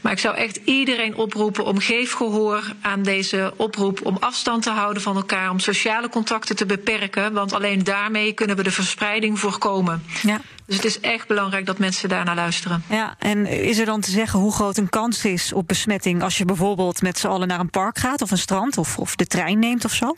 Maar 0.00 0.12
ik 0.12 0.18
zou 0.18 0.36
echt 0.36 0.60
iedereen 0.64 1.16
oproepen 1.16 1.64
om 1.64 1.78
geef 1.78 2.12
gehoor 2.12 2.62
aan 2.80 3.02
deze 3.02 3.52
oproep 3.56 4.06
om 4.06 4.16
afstand 4.20 4.62
te 4.62 4.70
houden 4.70 5.02
van 5.02 5.16
elkaar, 5.16 5.50
om 5.50 5.58
sociale 5.58 6.08
contacten 6.08 6.56
te 6.56 6.66
beperken, 6.66 7.32
want 7.32 7.52
alleen 7.52 7.84
daarmee 7.84 8.32
kunnen 8.32 8.56
we 8.56 8.62
de 8.62 8.70
verspreiding 8.70 9.38
voorkomen. 9.38 10.02
Ja. 10.22 10.40
Dus 10.70 10.78
het 10.78 10.88
is 10.88 11.00
echt 11.00 11.28
belangrijk 11.28 11.66
dat 11.66 11.78
mensen 11.78 12.08
daarnaar 12.08 12.34
luisteren. 12.34 12.84
Ja, 12.88 13.14
en 13.18 13.46
is 13.46 13.78
er 13.78 13.86
dan 13.86 14.00
te 14.00 14.10
zeggen 14.10 14.40
hoe 14.40 14.52
groot 14.52 14.76
een 14.76 14.88
kans 14.88 15.24
is 15.24 15.52
op 15.52 15.68
besmetting 15.68 16.22
als 16.22 16.38
je 16.38 16.44
bijvoorbeeld 16.44 17.02
met 17.02 17.18
z'n 17.18 17.26
allen 17.26 17.48
naar 17.48 17.60
een 17.60 17.70
park 17.70 17.98
gaat 17.98 18.22
of 18.22 18.30
een 18.30 18.38
strand 18.38 18.78
of, 18.78 18.98
of 18.98 19.16
de 19.16 19.26
trein 19.26 19.58
neemt 19.58 19.84
of 19.84 19.92
zo? 19.92 20.16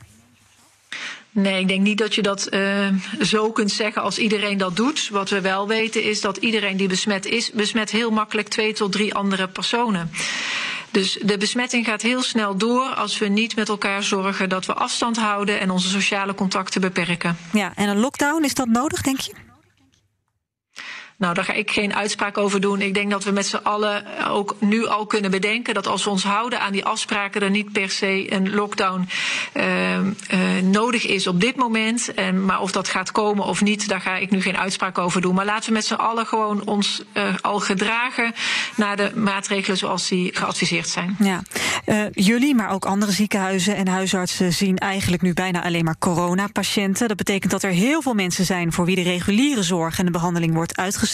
Nee, 1.30 1.60
ik 1.60 1.68
denk 1.68 1.80
niet 1.80 1.98
dat 1.98 2.14
je 2.14 2.22
dat 2.22 2.48
uh, 2.50 2.88
zo 3.20 3.52
kunt 3.52 3.70
zeggen 3.70 4.02
als 4.02 4.18
iedereen 4.18 4.58
dat 4.58 4.76
doet. 4.76 5.08
Wat 5.08 5.30
we 5.30 5.40
wel 5.40 5.68
weten 5.68 6.02
is 6.02 6.20
dat 6.20 6.36
iedereen 6.36 6.76
die 6.76 6.88
besmet 6.88 7.26
is, 7.26 7.50
besmet 7.52 7.90
heel 7.90 8.10
makkelijk 8.10 8.48
twee 8.48 8.72
tot 8.72 8.92
drie 8.92 9.14
andere 9.14 9.48
personen. 9.48 10.10
Dus 10.90 11.18
de 11.22 11.36
besmetting 11.36 11.84
gaat 11.86 12.02
heel 12.02 12.22
snel 12.22 12.56
door 12.56 12.84
als 12.84 13.18
we 13.18 13.26
niet 13.26 13.56
met 13.56 13.68
elkaar 13.68 14.02
zorgen 14.02 14.48
dat 14.48 14.66
we 14.66 14.74
afstand 14.74 15.16
houden 15.16 15.60
en 15.60 15.70
onze 15.70 15.88
sociale 15.88 16.34
contacten 16.34 16.80
beperken. 16.80 17.36
Ja, 17.52 17.72
en 17.74 17.88
een 17.88 17.98
lockdown, 17.98 18.44
is 18.44 18.54
dat 18.54 18.68
nodig, 18.68 19.00
denk 19.00 19.20
je? 19.20 19.32
Nou, 21.22 21.34
daar 21.34 21.44
ga 21.44 21.52
ik 21.52 21.70
geen 21.70 21.94
uitspraak 21.94 22.38
over 22.38 22.60
doen. 22.60 22.80
Ik 22.80 22.94
denk 22.94 23.10
dat 23.10 23.24
we 23.24 23.30
met 23.30 23.46
z'n 23.46 23.60
allen 23.62 24.04
ook 24.28 24.56
nu 24.58 24.86
al 24.86 25.06
kunnen 25.06 25.30
bedenken 25.30 25.74
dat 25.74 25.86
als 25.86 26.04
we 26.04 26.10
ons 26.10 26.24
houden 26.24 26.60
aan 26.60 26.72
die 26.72 26.84
afspraken, 26.84 27.42
er 27.42 27.50
niet 27.50 27.72
per 27.72 27.90
se 27.90 28.32
een 28.32 28.54
lockdown 28.54 29.08
uh, 29.54 29.96
uh, 29.96 30.02
nodig 30.62 31.06
is 31.06 31.26
op 31.26 31.40
dit 31.40 31.56
moment. 31.56 32.14
En, 32.14 32.44
maar 32.44 32.60
of 32.60 32.72
dat 32.72 32.88
gaat 32.88 33.12
komen 33.12 33.44
of 33.44 33.62
niet, 33.62 33.88
daar 33.88 34.00
ga 34.00 34.16
ik 34.16 34.30
nu 34.30 34.40
geen 34.42 34.56
uitspraak 34.56 34.98
over 34.98 35.20
doen. 35.20 35.34
Maar 35.34 35.44
laten 35.44 35.68
we 35.68 35.74
met 35.74 35.84
z'n 35.84 35.94
allen 35.94 36.26
gewoon 36.26 36.64
ons 36.64 37.02
uh, 37.14 37.24
al 37.40 37.60
gedragen 37.60 38.34
naar 38.76 38.96
de 38.96 39.10
maatregelen 39.14 39.78
zoals 39.78 40.08
die 40.08 40.36
geadviseerd 40.36 40.88
zijn. 40.88 41.16
Ja. 41.18 41.42
jullie, 42.12 42.54
maar 42.54 42.70
ook 42.70 42.84
andere 42.84 43.12
ziekenhuizen 43.12 43.76
en 43.76 43.88
huisartsen 43.88 44.52
zien 44.52 44.78
eigenlijk 44.78 45.22
nu 45.22 45.32
bijna 45.32 45.64
alleen 45.64 45.84
maar 45.84 45.98
coronapatiënten. 45.98 47.08
Dat 47.08 47.16
betekent 47.16 47.52
dat 47.52 47.62
er 47.62 47.70
heel 47.70 48.02
veel 48.02 48.14
mensen 48.14 48.44
zijn 48.44 48.72
voor 48.72 48.84
wie 48.84 48.96
de 48.96 49.02
reguliere 49.02 49.62
zorg 49.62 49.98
en 49.98 50.04
de 50.04 50.10
behandeling 50.10 50.54
wordt 50.54 50.76
uitgesteld. 50.76 51.10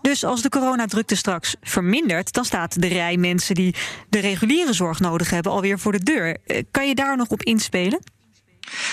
Dus 0.00 0.24
als 0.24 0.42
de 0.42 0.48
coronadrukte 0.48 1.16
straks 1.16 1.56
vermindert, 1.62 2.32
dan 2.32 2.44
staat 2.44 2.80
de 2.80 2.86
rij 2.86 3.16
mensen 3.16 3.54
die 3.54 3.74
de 4.08 4.18
reguliere 4.18 4.72
zorg 4.72 5.00
nodig 5.00 5.30
hebben 5.30 5.52
alweer 5.52 5.78
voor 5.78 5.92
de 5.92 6.02
deur. 6.02 6.36
Eh, 6.46 6.62
kan 6.70 6.88
je 6.88 6.94
daar 6.94 7.16
nog 7.16 7.28
op 7.28 7.42
inspelen? 7.42 7.98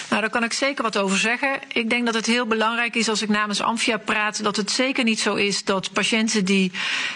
Nou, 0.09 0.21
daar 0.21 0.29
kan 0.29 0.43
ik 0.43 0.53
zeker 0.53 0.83
wat 0.83 0.97
over 0.97 1.17
zeggen. 1.17 1.59
Ik 1.67 1.89
denk 1.89 2.05
dat 2.05 2.13
het 2.13 2.25
heel 2.25 2.45
belangrijk 2.45 2.95
is 2.95 3.09
als 3.09 3.21
ik 3.21 3.29
namens 3.29 3.61
Amphia 3.61 3.97
praat, 3.97 4.43
dat 4.43 4.55
het 4.55 4.71
zeker 4.71 5.03
niet 5.03 5.19
zo 5.19 5.35
is 5.35 5.63
dat 5.63 5.93
patiënten 5.93 6.45
die 6.45 6.71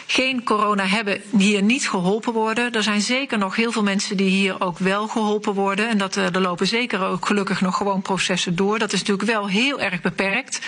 geen 0.08 0.44
corona 0.44 0.86
hebben 0.86 1.22
hier 1.38 1.62
niet 1.62 1.90
geholpen 1.90 2.34
worden. 2.34 2.72
Er 2.72 2.84
zijn 2.84 3.02
zeker 3.02 3.38
nog 3.38 3.56
heel 3.56 3.72
veel 3.72 3.84
mensen 3.84 4.18
die 4.18 4.30
hier 4.30 4.62
ook 4.62 4.80
wel 4.80 5.08
geholpen 5.08 5.54
worden. 5.54 5.90
En 5.90 5.98
dat, 5.98 6.18
eh, 6.18 6.36
er 6.36 6.42
lopen 6.42 6.68
zeker 6.68 7.06
ook 7.06 7.26
gelukkig 7.26 7.62
nog 7.62 7.78
gewoon 7.78 8.02
processen 8.02 8.56
door. 8.56 8.80
Dat 8.80 8.94
is 8.94 9.00
natuurlijk 9.00 9.30
wel 9.30 9.48
heel 9.48 9.80
erg 9.80 10.02
beperkt, 10.02 10.60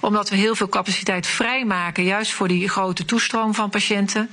omdat 0.00 0.28
we 0.28 0.36
heel 0.36 0.54
veel 0.54 0.68
capaciteit 0.68 1.26
vrijmaken, 1.26 2.04
juist 2.04 2.32
voor 2.32 2.48
die 2.48 2.68
grote 2.68 3.04
toestroom 3.04 3.54
van 3.54 3.70
patiënten. 3.70 4.30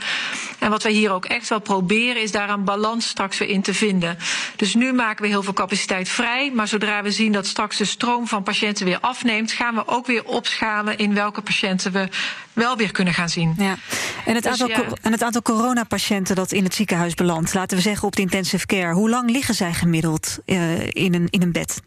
En 0.60 0.70
wat 0.70 0.84
wij 0.84 0.92
hier 0.92 1.12
ook 1.12 1.26
echt 1.26 1.50
wel 1.50 1.60
proberen, 1.60 2.22
is 2.22 2.32
daar 2.32 2.50
een 2.50 2.64
balans 2.64 3.08
straks 3.08 3.38
weer 3.38 3.50
in 3.50 3.62
te 3.62 3.74
vinden. 3.74 4.18
Dus 4.56 4.74
nu 4.74 4.94
maken 4.94 5.22
we 5.22 5.28
heel 5.28 5.44
veel 5.44 5.54
capaciteit 5.54 6.10
vrij, 6.10 6.52
maar 6.54 6.68
zodra 6.68 7.04
we 7.04 7.05
zien 7.12 7.32
dat 7.32 7.48
straks 7.48 7.78
de 7.78 7.86
stroom 7.86 8.28
van 8.28 8.44
patiënten 8.44 8.86
weer 8.86 9.00
afneemt, 9.00 9.52
gaan 9.52 9.76
we 9.76 9.88
ook 9.88 10.06
weer 10.06 10.24
opschalen 10.26 10.98
in 10.98 11.14
welke 11.14 11.42
patiënten 11.42 11.92
we 11.92 12.08
wel 12.54 12.78
weer 12.78 12.92
kunnen 12.92 13.14
gaan 13.14 13.30
zien. 13.30 13.54
Ja. 13.58 13.78
En, 14.26 14.36
het 14.36 14.44
dus 14.44 14.62
aantal, 14.62 14.84
ja. 14.84 14.98
en 15.02 15.12
het 15.12 15.24
aantal 15.24 15.42
coronapatiënten 15.42 16.36
dat 16.36 16.52
in 16.52 16.64
het 16.64 16.74
ziekenhuis 16.74 17.14
belandt, 17.14 17.54
laten 17.54 17.78
we 17.78 17.84
zeggen 17.84 18.08
op 18.08 18.16
de 18.16 18.22
intensive 18.22 18.66
care, 18.66 18.94
hoe 18.94 19.10
lang 19.10 19.30
liggen 19.30 19.56
zij 19.56 19.74
gemiddeld 19.74 20.38
uh, 20.46 20.80
in, 20.88 21.14
een, 21.14 21.28
in 21.30 21.42
een 21.42 21.52
bed? 21.52 21.82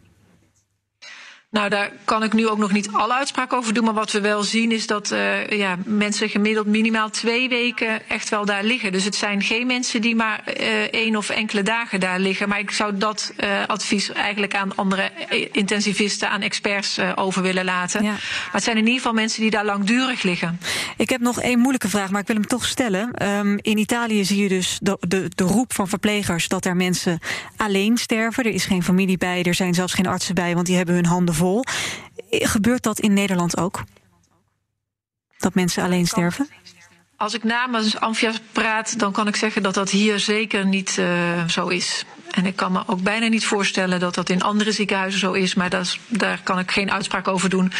Nou, 1.50 1.69
daar 1.69 1.93
kan 2.05 2.23
ik 2.23 2.33
nu 2.33 2.49
ook 2.49 2.59
nog 2.59 2.73
niet 2.73 2.88
alle 2.93 3.14
uitspraken 3.14 3.57
over 3.59 3.75
doen. 3.75 3.85
Maar 3.85 3.95
wat 3.95 4.12
we 4.12 4.21
wel 4.21 4.43
zien 4.43 4.73
is 4.73 4.87
dat 4.87 5.11
uh, 5.12 5.49
ja, 5.49 5.76
mensen 5.85 6.28
gemiddeld 6.28 6.67
minimaal 6.67 7.11
twee 7.11 7.49
weken 7.49 8.09
echt 8.09 8.28
wel 8.28 8.45
daar 8.45 8.64
liggen. 8.64 8.93
Dus 8.93 9.05
het 9.05 9.14
zijn 9.14 9.43
geen 9.43 9.67
mensen 9.67 10.00
die 10.00 10.17
maar 10.17 10.43
uh, 10.61 10.83
één 10.83 11.17
of 11.17 11.28
enkele 11.31 11.62
dagen 11.62 12.00
daar 12.00 12.19
liggen. 12.19 12.49
Maar 12.49 12.59
ik 12.59 12.71
zou 12.71 12.97
dat 12.97 13.33
uh, 13.40 13.67
advies 13.67 14.12
eigenlijk 14.12 14.55
aan 14.55 14.76
andere 14.76 15.11
intensivisten, 15.52 16.31
aan 16.31 16.40
experts 16.40 16.99
over 17.14 17.43
willen 17.43 17.64
laten. 17.64 18.02
Ja. 18.02 18.11
Maar 18.11 18.49
het 18.52 18.62
zijn 18.62 18.76
in 18.76 18.83
ieder 18.83 18.99
geval 18.99 19.12
mensen 19.12 19.40
die 19.40 19.50
daar 19.50 19.64
langdurig 19.64 20.23
liggen. 20.23 20.61
Ik 20.97 21.09
heb 21.09 21.21
nog 21.21 21.40
één 21.40 21.59
moeilijke 21.59 21.88
vraag, 21.88 22.11
maar 22.11 22.21
ik 22.21 22.26
wil 22.26 22.37
hem 22.37 22.47
toch 22.47 22.64
stellen. 22.64 23.28
Um, 23.28 23.59
in 23.62 23.78
Italië 23.78 24.25
zie 24.25 24.43
je 24.43 24.49
dus 24.49 24.78
de, 24.83 24.97
de, 25.00 25.31
de 25.35 25.45
roep 25.45 25.75
van 25.75 25.88
verplegers 25.88 26.49
dat 26.49 26.64
er 26.64 26.76
mensen 26.76 27.19
alleen 27.57 27.97
sterven. 27.97 28.45
Er 28.45 28.52
is 28.52 28.64
geen 28.64 28.83
familie 28.83 29.19
bij, 29.19 29.43
er 29.43 29.55
zijn 29.55 29.75
zelfs 29.75 29.95
geen 29.95 30.07
artsen 30.07 30.35
bij, 30.35 30.55
want 30.55 30.67
die 30.67 30.76
hebben 30.76 30.95
hun 30.95 31.07
handen 31.07 31.37
Gebeurt 32.30 32.83
dat 32.83 32.99
in 32.99 33.12
Nederland 33.12 33.57
ook? 33.57 33.83
Dat 35.38 35.54
mensen 35.54 35.83
alleen 35.83 36.07
sterven? 36.07 36.49
Als 37.16 37.35
ik 37.35 37.45
namens 37.45 38.00
Amphia 38.00 38.33
praat, 38.52 38.99
dan 38.99 39.12
kan 39.12 39.28
ik 39.28 39.37
zeggen 39.37 39.62
dat 39.62 39.75
dat 39.75 39.90
hier 39.90 40.18
zeker 40.18 40.66
niet 40.66 40.97
uh, 41.00 41.49
zo 41.49 41.68
is. 41.68 42.04
En 42.38 42.47
ik 42.47 42.57
kan 42.57 42.73
me 42.73 42.83
ook 42.87 43.02
bijna 43.02 43.26
niet 43.26 43.47
voorstellen 43.47 44.00
dat 44.00 44.14
dat 44.14 44.28
in 44.28 44.42
andere 44.42 44.73
ziekenhuizen 44.73 45.21
zo 45.21 45.33
is, 45.33 45.54
maar 45.54 45.71
dat 45.71 45.99
daar 46.07 46.40
kan 46.42 46.59
ik 46.59 46.71
geen 46.71 46.90
uitspraak 46.90 47.28
over 47.28 47.49
doen. 47.49 47.73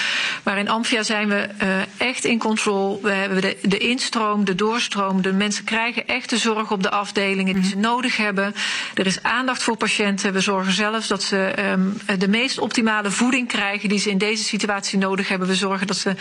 Maar 0.43 0.59
in 0.59 0.69
Amphia 0.69 1.03
zijn 1.03 1.29
we 1.29 1.49
uh, 1.63 2.09
echt 2.09 2.25
in 2.25 2.39
controle. 2.39 2.99
We 3.03 3.11
hebben 3.11 3.41
de, 3.41 3.57
de, 3.63 3.79
instroom, 3.79 4.45
de 4.45 4.55
doorstroom. 4.55 5.23
De 5.23 5.33
mensen 5.33 5.65
krijgen 5.65 6.07
echt 6.07 6.31
de 6.31 6.37
zorg 6.37 6.71
op 6.71 6.83
de 6.83 6.91
afdelingen 6.91 7.55
die 7.55 7.65
ze 7.65 7.77
mhm. 7.77 7.81
nodig 7.81 8.17
hebben. 8.17 8.55
Er 8.95 9.07
is 9.07 9.23
aandacht 9.23 9.63
voor 9.63 9.77
patiënten. 9.77 10.33
We 10.33 10.41
zorgen 10.41 10.73
zelfs 10.73 11.09
dat 11.09 11.23
ze 11.23 11.55
um, 11.71 12.01
de 12.19 12.29
meest 12.29 12.59
optimale 12.59 13.11
voeding 13.11 13.49
krijgen 13.49 13.89
die 13.89 13.99
ze 13.99 14.11
in 14.11 14.19
deze 14.19 14.45
situatie 14.45 14.99
nodig 14.99 15.29
hebben. 15.29 15.49
We 15.49 15.55
zorgen 15.55 15.87
dat 15.87 15.97
ze 15.97 16.15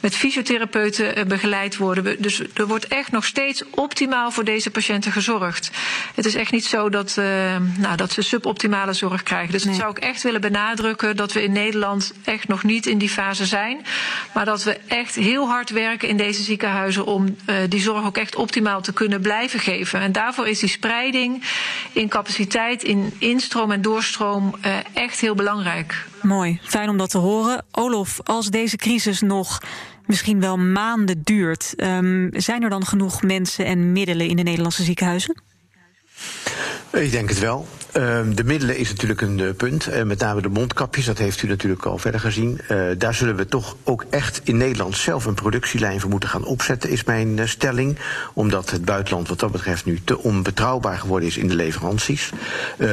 met 0.00 0.16
fysiotherapeuten 0.16 1.18
uh, 1.18 1.24
begeleid 1.24 1.76
worden. 1.76 2.04
We, 2.04 2.16
dus 2.18 2.42
er 2.54 2.66
wordt 2.66 2.86
echt 2.86 3.12
nog 3.12 3.24
steeds 3.24 3.62
optimaal 3.70 4.30
voor 4.30 4.44
deze 4.44 4.70
patiënten 4.70 5.12
gezorgd. 5.12 5.70
Het 6.14 6.26
is 6.26 6.34
echt 6.34 6.52
niet 6.52 6.64
zo 6.64 6.88
dat. 6.88 7.16
Uh, 7.18 7.56
nou, 7.78 7.96
dat 7.96 8.12
ze 8.12 8.22
suboptimale 8.22 8.92
zorg 8.92 9.22
krijgen. 9.22 9.52
Dus 9.52 9.64
nee. 9.64 9.72
dat 9.72 9.82
zou 9.82 9.96
ik 9.96 10.02
echt 10.02 10.22
willen 10.22 10.40
benadrukken 10.40 11.16
dat 11.16 11.32
we 11.32 11.42
in 11.42 11.52
Nederland 11.52 12.12
echt 12.24 12.48
nog 12.48 12.62
niet 12.62 12.86
in 12.86 12.98
die 12.98 13.08
fase 13.08 13.46
zijn. 13.46 13.84
Maar 14.34 14.44
dat 14.44 14.62
we 14.62 14.78
echt 14.86 15.14
heel 15.14 15.48
hard 15.48 15.70
werken 15.70 16.08
in 16.08 16.16
deze 16.16 16.42
ziekenhuizen 16.42 17.06
om 17.06 17.24
uh, 17.26 17.56
die 17.68 17.80
zorg 17.80 18.06
ook 18.06 18.16
echt 18.16 18.36
optimaal 18.36 18.80
te 18.80 18.92
kunnen 18.92 19.20
blijven 19.20 19.60
geven. 19.60 20.00
En 20.00 20.12
daarvoor 20.12 20.48
is 20.48 20.58
die 20.58 20.68
spreiding 20.68 21.42
in 21.92 22.08
capaciteit, 22.08 22.82
in 22.82 23.14
instroom 23.18 23.72
en 23.72 23.82
doorstroom 23.82 24.54
uh, 24.66 24.76
echt 24.92 25.20
heel 25.20 25.34
belangrijk. 25.34 26.06
Mooi, 26.22 26.60
fijn 26.62 26.88
om 26.88 26.96
dat 26.96 27.10
te 27.10 27.18
horen. 27.18 27.64
Olof, 27.70 28.20
als 28.22 28.50
deze 28.50 28.76
crisis 28.76 29.20
nog 29.20 29.58
misschien 30.06 30.40
wel 30.40 30.56
maanden 30.56 31.22
duurt, 31.22 31.74
um, 31.76 32.30
zijn 32.32 32.62
er 32.62 32.70
dan 32.70 32.86
genoeg 32.86 33.22
mensen 33.22 33.64
en 33.64 33.92
middelen 33.92 34.28
in 34.28 34.36
de 34.36 34.42
Nederlandse 34.42 34.82
ziekenhuizen? 34.82 35.42
Ik 36.92 37.10
denk 37.10 37.28
het 37.28 37.38
wel. 37.38 37.66
Ehm, 37.98 38.34
de 38.34 38.44
middelen 38.44 38.76
is 38.76 38.88
natuurlijk 38.88 39.20
een 39.20 39.38
uh, 39.38 39.50
punt. 39.56 39.88
Uh, 39.88 40.02
met 40.02 40.18
name 40.18 40.40
de 40.40 40.48
mondkapjes, 40.48 41.04
dat 41.04 41.18
heeft 41.18 41.42
u 41.42 41.48
natuurlijk 41.48 41.84
al 41.84 41.98
verder 41.98 42.20
gezien. 42.20 42.60
Uh, 42.70 42.80
daar 42.98 43.14
zullen 43.14 43.36
we 43.36 43.46
toch 43.46 43.76
ook 43.84 44.04
echt 44.10 44.40
in 44.44 44.56
Nederland 44.56 44.96
zelf 44.96 45.24
een 45.24 45.34
productielijn 45.34 46.00
voor 46.00 46.10
moeten 46.10 46.28
gaan 46.28 46.44
opzetten, 46.44 46.90
is 46.90 47.04
mijn 47.04 47.48
stelling. 47.48 47.98
Omdat 48.34 48.70
het 48.70 48.84
buitenland 48.84 49.28
wat 49.28 49.38
dat 49.38 49.52
betreft 49.52 49.84
nu 49.84 50.00
te 50.04 50.18
onbetrouwbaar 50.18 50.98
geworden 50.98 51.28
is 51.28 51.36
in 51.36 51.48
de 51.48 51.54
leveranties. 51.54 52.30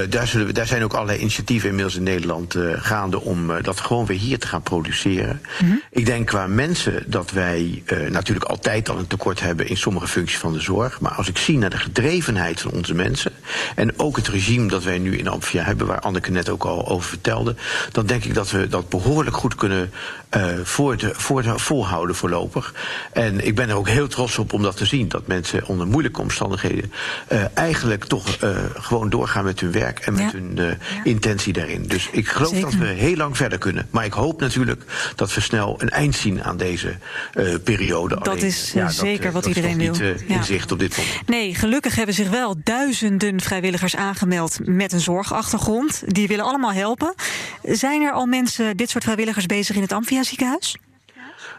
daar, 0.10 0.28
zullen 0.28 0.48
we, 0.48 0.54
daar 0.54 0.68
zijn 0.68 0.84
ook 0.84 0.94
allerlei 0.94 1.20
initiatieven 1.20 1.70
inmiddels 1.70 1.96
in 1.96 2.04
Nederland 2.04 2.56
gaande 2.76 3.22
om 3.22 3.62
dat 3.62 3.80
gewoon 3.80 4.06
weer 4.06 4.18
hier 4.18 4.40
te 4.40 4.48
gaan 4.48 4.62
produceren. 4.62 5.42
Mm 5.62 5.68
-hmm. 5.68 5.82
Ik 5.90 6.06
denk 6.06 6.28
qua 6.28 6.48
mensen 6.48 7.04
dat 7.08 7.32
wij 7.32 7.84
natuurlijk 8.10 8.46
altijd 8.46 8.90
al 8.90 8.98
een 8.98 9.08
tekort 9.08 9.40
hebben 9.40 9.68
in 9.68 9.78
sommige 9.78 10.08
functies 10.08 10.38
van 10.38 10.54
de 10.54 10.60
zorg. 10.60 11.00
Maar 11.00 11.12
als 11.12 11.28
ik 11.28 11.38
zie 11.38 11.58
naar 11.58 11.70
de 11.70 11.78
gedrevenheid 11.78 12.62
van 12.62 12.72
onze 12.72 12.94
mensen 12.94 13.32
en 13.76 14.00
ook 14.00 14.16
het 14.16 14.28
regime 14.28 14.68
dat 14.68 14.84
wij 14.84 14.95
nu 15.02 15.18
in 15.18 15.28
Amphia 15.28 15.64
hebben, 15.64 15.88
waar 15.88 16.00
Anneke 16.00 16.32
net 16.32 16.50
ook 16.50 16.64
al 16.64 16.88
over 16.88 17.10
vertelde, 17.10 17.56
dan 17.92 18.06
denk 18.06 18.24
ik 18.24 18.34
dat 18.34 18.52
we 18.52 18.68
dat 18.68 18.90
behoorlijk 18.90 19.36
goed 19.36 19.56
kunnen 19.56 19.92
uh, 20.38 20.46
voor 20.64 20.98
de, 20.98 21.12
voor 21.14 21.42
de, 21.42 21.60
volhouden 21.60 22.16
voorlopig. 22.16 22.74
En 23.14 23.46
ik 23.46 23.56
ben 23.56 23.70
er 23.70 23.76
ook 23.76 23.88
heel 23.88 24.08
trots 24.08 24.38
op 24.38 24.54
om 24.54 24.62
dat 24.62 24.78
te 24.78 24.86
zien, 24.86 25.08
dat 25.08 25.28
mensen 25.28 25.68
onder 25.68 25.88
moeilijke 25.88 26.22
omstandigheden 26.22 26.92
uh, 27.32 27.44
eigenlijk 27.54 28.06
toch 28.06 28.38
uh, 28.44 28.58
gewoon 28.74 29.10
doorgaan 29.10 29.44
met 29.44 29.60
hun 29.60 29.72
werk 29.72 30.00
en 30.00 30.14
met 30.14 30.32
ja. 30.32 30.32
hun 30.32 30.56
ja. 30.56 30.76
intentie 31.04 31.54
daarin. 31.54 31.88
Dus 31.88 32.10
ik 32.12 32.28
geloof 32.28 32.50
Zeker. 32.50 32.70
dat 32.70 32.80
we 32.80 32.86
heel 32.86 33.16
lang 33.16 33.38
verder 33.38 33.58
kunnen. 33.58 33.88
Maar 33.90 34.06
ik 34.06 34.14
hoop 34.14 34.40
natuurlijk 34.40 34.84
dat 35.16 35.34
we 35.34 35.42
snel 35.42 35.76
een 35.78 35.90
eind 35.90 36.16
zien 36.16 36.44
aan 36.44 36.58
deze 36.58 36.98
periode. 37.64 38.16
Dat 38.16 38.28
Alleen, 38.28 38.44
is 38.44 38.72
ja, 38.74 38.90
zeker 38.90 39.24
dat, 39.24 39.34
wat 39.34 39.44
dat 39.44 39.56
iedereen 39.56 39.78
wil. 39.78 39.92
Niet, 39.92 40.24
in 40.28 40.44
zicht 40.44 40.72
op 40.72 40.80
dit 40.80 40.98
moment. 40.98 41.28
Nee, 41.28 41.56
gelukkig 41.56 41.96
hebben 41.96 42.16
zich 42.16 42.30
wel 42.30 42.56
duizenden 42.64 43.42
vrijwilligers 43.42 43.96
aangemeld 43.96 44.60
met 44.76 44.94
een 44.94 45.00
zorgachtergrond. 45.00 46.04
Die 46.06 46.28
willen 46.28 46.46
allemaal 46.46 46.74
helpen. 46.74 47.14
Zijn 47.64 48.02
er 48.02 48.12
al 48.12 48.26
mensen, 48.26 48.78
dit 48.78 48.90
soort 48.90 49.04
vrijwilligers, 49.04 49.46
bezig 49.46 49.76
in 49.76 49.82
het 49.82 49.92
Amphia 49.92 50.24
ziekenhuis? 50.24 50.78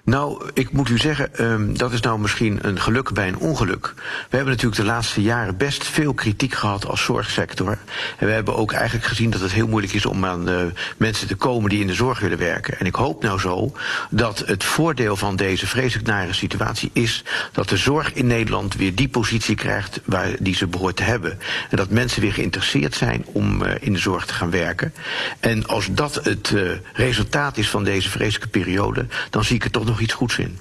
Nou, 0.06 0.50
ik 0.54 0.72
moet 0.72 0.88
u 0.88 0.98
zeggen, 0.98 1.44
um, 1.44 1.78
dat 1.78 1.92
is 1.92 2.00
nou 2.00 2.18
misschien 2.18 2.58
een 2.62 2.80
geluk 2.80 3.12
bij 3.12 3.28
een 3.28 3.38
ongeluk. 3.38 3.92
We 3.96 4.36
hebben 4.36 4.52
natuurlijk 4.52 4.80
de 4.80 4.86
laatste 4.86 5.22
jaren 5.22 5.56
best 5.56 5.84
veel 5.84 6.14
kritiek 6.14 6.54
gehad 6.54 6.86
als 6.86 7.04
zorgsector. 7.04 7.78
En 8.18 8.26
we 8.26 8.32
hebben 8.32 8.56
ook 8.56 8.72
eigenlijk 8.72 9.06
gezien 9.06 9.30
dat 9.30 9.40
het 9.40 9.52
heel 9.52 9.68
moeilijk 9.68 9.92
is 9.92 10.06
om 10.06 10.24
aan 10.24 10.48
uh, 10.48 10.56
mensen 10.96 11.28
te 11.28 11.34
komen 11.34 11.70
die 11.70 11.80
in 11.80 11.86
de 11.86 11.94
zorg 11.94 12.20
willen 12.20 12.38
werken. 12.38 12.78
En 12.78 12.86
ik 12.86 12.94
hoop 12.94 13.22
nou 13.22 13.40
zo 13.40 13.72
dat 14.10 14.42
het 14.46 14.64
voordeel 14.64 15.16
van 15.16 15.36
deze 15.36 15.66
vreselijk 15.66 16.08
nare 16.08 16.32
situatie 16.32 16.90
is 16.92 17.24
dat 17.52 17.68
de 17.68 17.76
zorg 17.76 18.12
in 18.12 18.26
Nederland 18.26 18.74
weer 18.74 18.94
die 18.94 19.08
positie 19.08 19.54
krijgt 19.54 20.00
waar 20.04 20.36
die 20.38 20.54
ze 20.54 20.66
behoort 20.66 20.96
te 20.96 21.02
hebben. 21.02 21.38
En 21.70 21.76
dat 21.76 21.90
mensen 21.90 22.20
weer 22.20 22.32
geïnteresseerd 22.32 22.94
zijn 22.94 23.24
om 23.32 23.62
uh, 23.62 23.70
in 23.80 23.92
de 23.92 23.98
zorg 23.98 24.26
te 24.26 24.34
gaan 24.34 24.50
werken. 24.50 24.94
En 25.40 25.66
als 25.66 25.88
dat 25.90 26.14
het 26.14 26.50
uh, 26.50 26.70
resultaat 26.92 27.56
is 27.56 27.68
van 27.68 27.84
deze 27.84 28.10
vreselijke 28.10 28.48
periode, 28.48 29.06
dan 29.30 29.44
zie 29.44 29.56
ik 29.56 29.64
er 29.64 29.70
toch 29.70 29.84
nog 29.84 29.94
iets 30.00 30.12
goeds 30.12 30.38
in. 30.38 30.58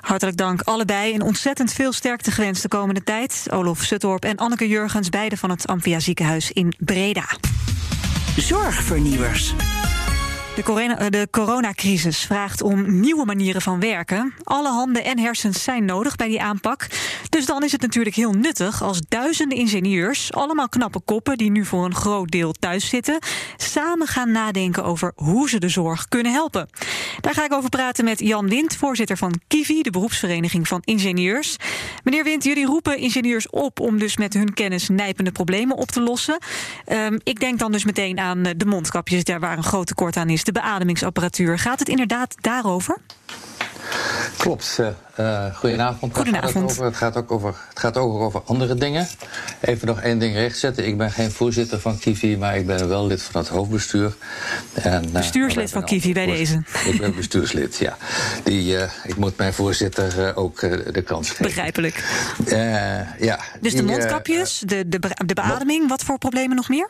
Hartelijk 0.00 0.36
dank 0.36 0.60
allebei 0.60 1.14
en 1.14 1.22
ontzettend 1.22 1.72
veel 1.72 1.92
sterkte 1.92 2.30
gewenst 2.30 2.62
de 2.62 2.68
komende 2.68 3.02
tijd. 3.02 3.46
Olof 3.50 3.82
Suttorp 3.82 4.24
en 4.24 4.36
Anneke 4.36 4.68
Jurgens, 4.68 5.08
beide 5.08 5.36
van 5.36 5.50
het 5.50 5.66
Amphia 5.66 6.00
ziekenhuis 6.00 6.52
in 6.52 6.74
Breda. 6.78 7.26
Zorgvernieuwers. 8.36 9.54
De, 10.58 10.64
corona, 10.64 10.98
eh, 10.98 11.10
de 11.10 11.28
coronacrisis 11.30 12.18
vraagt 12.18 12.62
om 12.62 13.00
nieuwe 13.00 13.24
manieren 13.24 13.62
van 13.62 13.80
werken. 13.80 14.34
Alle 14.42 14.68
handen 14.68 15.04
en 15.04 15.18
hersens 15.18 15.62
zijn 15.62 15.84
nodig 15.84 16.16
bij 16.16 16.28
die 16.28 16.42
aanpak. 16.42 16.86
Dus 17.28 17.46
dan 17.46 17.62
is 17.62 17.72
het 17.72 17.80
natuurlijk 17.80 18.16
heel 18.16 18.32
nuttig 18.32 18.82
als 18.82 19.00
duizenden 19.08 19.58
ingenieurs, 19.58 20.32
allemaal 20.32 20.68
knappe 20.68 21.00
koppen 21.00 21.38
die 21.38 21.50
nu 21.50 21.64
voor 21.64 21.84
een 21.84 21.94
groot 21.94 22.30
deel 22.30 22.52
thuis 22.52 22.88
zitten, 22.88 23.18
samen 23.56 24.06
gaan 24.06 24.32
nadenken 24.32 24.84
over 24.84 25.12
hoe 25.14 25.48
ze 25.48 25.58
de 25.58 25.68
zorg 25.68 26.08
kunnen 26.08 26.32
helpen. 26.32 26.68
Daar 27.20 27.34
ga 27.34 27.44
ik 27.44 27.52
over 27.52 27.68
praten 27.68 28.04
met 28.04 28.18
Jan 28.18 28.48
Wind, 28.48 28.76
voorzitter 28.76 29.16
van 29.16 29.40
Kivi, 29.48 29.82
de 29.82 29.90
beroepsvereniging 29.90 30.68
van 30.68 30.80
ingenieurs. 30.84 31.56
Meneer 32.04 32.24
Wind, 32.24 32.44
jullie 32.44 32.66
roepen 32.66 32.98
ingenieurs 32.98 33.50
op 33.50 33.80
om 33.80 33.98
dus 33.98 34.16
met 34.16 34.34
hun 34.34 34.54
kennis 34.54 34.88
nijpende 34.88 35.32
problemen 35.32 35.76
op 35.76 35.90
te 35.90 36.00
lossen. 36.00 36.38
Um, 36.92 37.18
ik 37.22 37.40
denk 37.40 37.58
dan 37.58 37.72
dus 37.72 37.84
meteen 37.84 38.18
aan 38.18 38.42
de 38.42 38.66
mondkapjes, 38.66 39.24
daar 39.24 39.40
waar 39.40 39.56
een 39.56 39.62
groot 39.62 39.86
tekort 39.86 40.16
aan 40.16 40.28
is, 40.28 40.44
de 40.48 40.60
beademingsapparatuur. 40.60 41.58
Gaat 41.58 41.78
het 41.78 41.88
inderdaad 41.88 42.34
daarover? 42.40 42.96
Klopt. 44.36 44.80
Uh, 45.20 45.54
goedenavond. 45.54 46.16
Goedenavond. 46.16 46.78
Het, 46.78 46.96
gaat, 46.96 47.16
ook 47.16 47.32
over, 47.32 47.54
het 47.68 47.78
gaat 47.78 47.96
ook 47.96 48.20
over 48.20 48.42
andere 48.42 48.74
dingen. 48.74 49.08
Even 49.60 49.86
nog 49.86 50.00
één 50.00 50.18
ding 50.18 50.34
rechtzetten. 50.34 50.86
Ik 50.86 50.98
ben 50.98 51.10
geen 51.10 51.30
voorzitter 51.30 51.80
van 51.80 51.98
Kivi, 51.98 52.36
maar 52.36 52.56
ik 52.56 52.66
ben 52.66 52.88
wel 52.88 53.06
lid 53.06 53.22
van 53.22 53.40
het 53.40 53.50
hoofdbestuur. 53.50 54.14
En, 54.74 55.04
uh, 55.06 55.12
bestuurslid 55.12 55.70
van 55.70 55.84
Kivi 55.84 56.12
bij 56.12 56.26
deze. 56.26 56.62
Ik 56.84 57.00
ben 57.00 57.14
bestuurslid, 57.14 57.76
ja. 57.76 57.96
Die, 58.44 58.76
uh, 58.76 58.82
ik 59.04 59.16
moet 59.16 59.36
mijn 59.36 59.52
voorzitter 59.52 60.36
ook 60.36 60.60
de 60.92 61.02
kans 61.02 61.28
geven. 61.28 61.44
Begrijpelijk. 61.44 62.04
ja, 63.18 63.38
dus 63.60 63.72
die, 63.72 63.80
de 63.80 63.86
mondkapjes, 63.86 64.58
de, 64.58 64.88
de, 64.88 64.98
de 65.26 65.34
beademing, 65.34 65.88
wat 65.88 66.02
voor 66.02 66.18
problemen 66.18 66.56
nog 66.56 66.68
meer? 66.68 66.88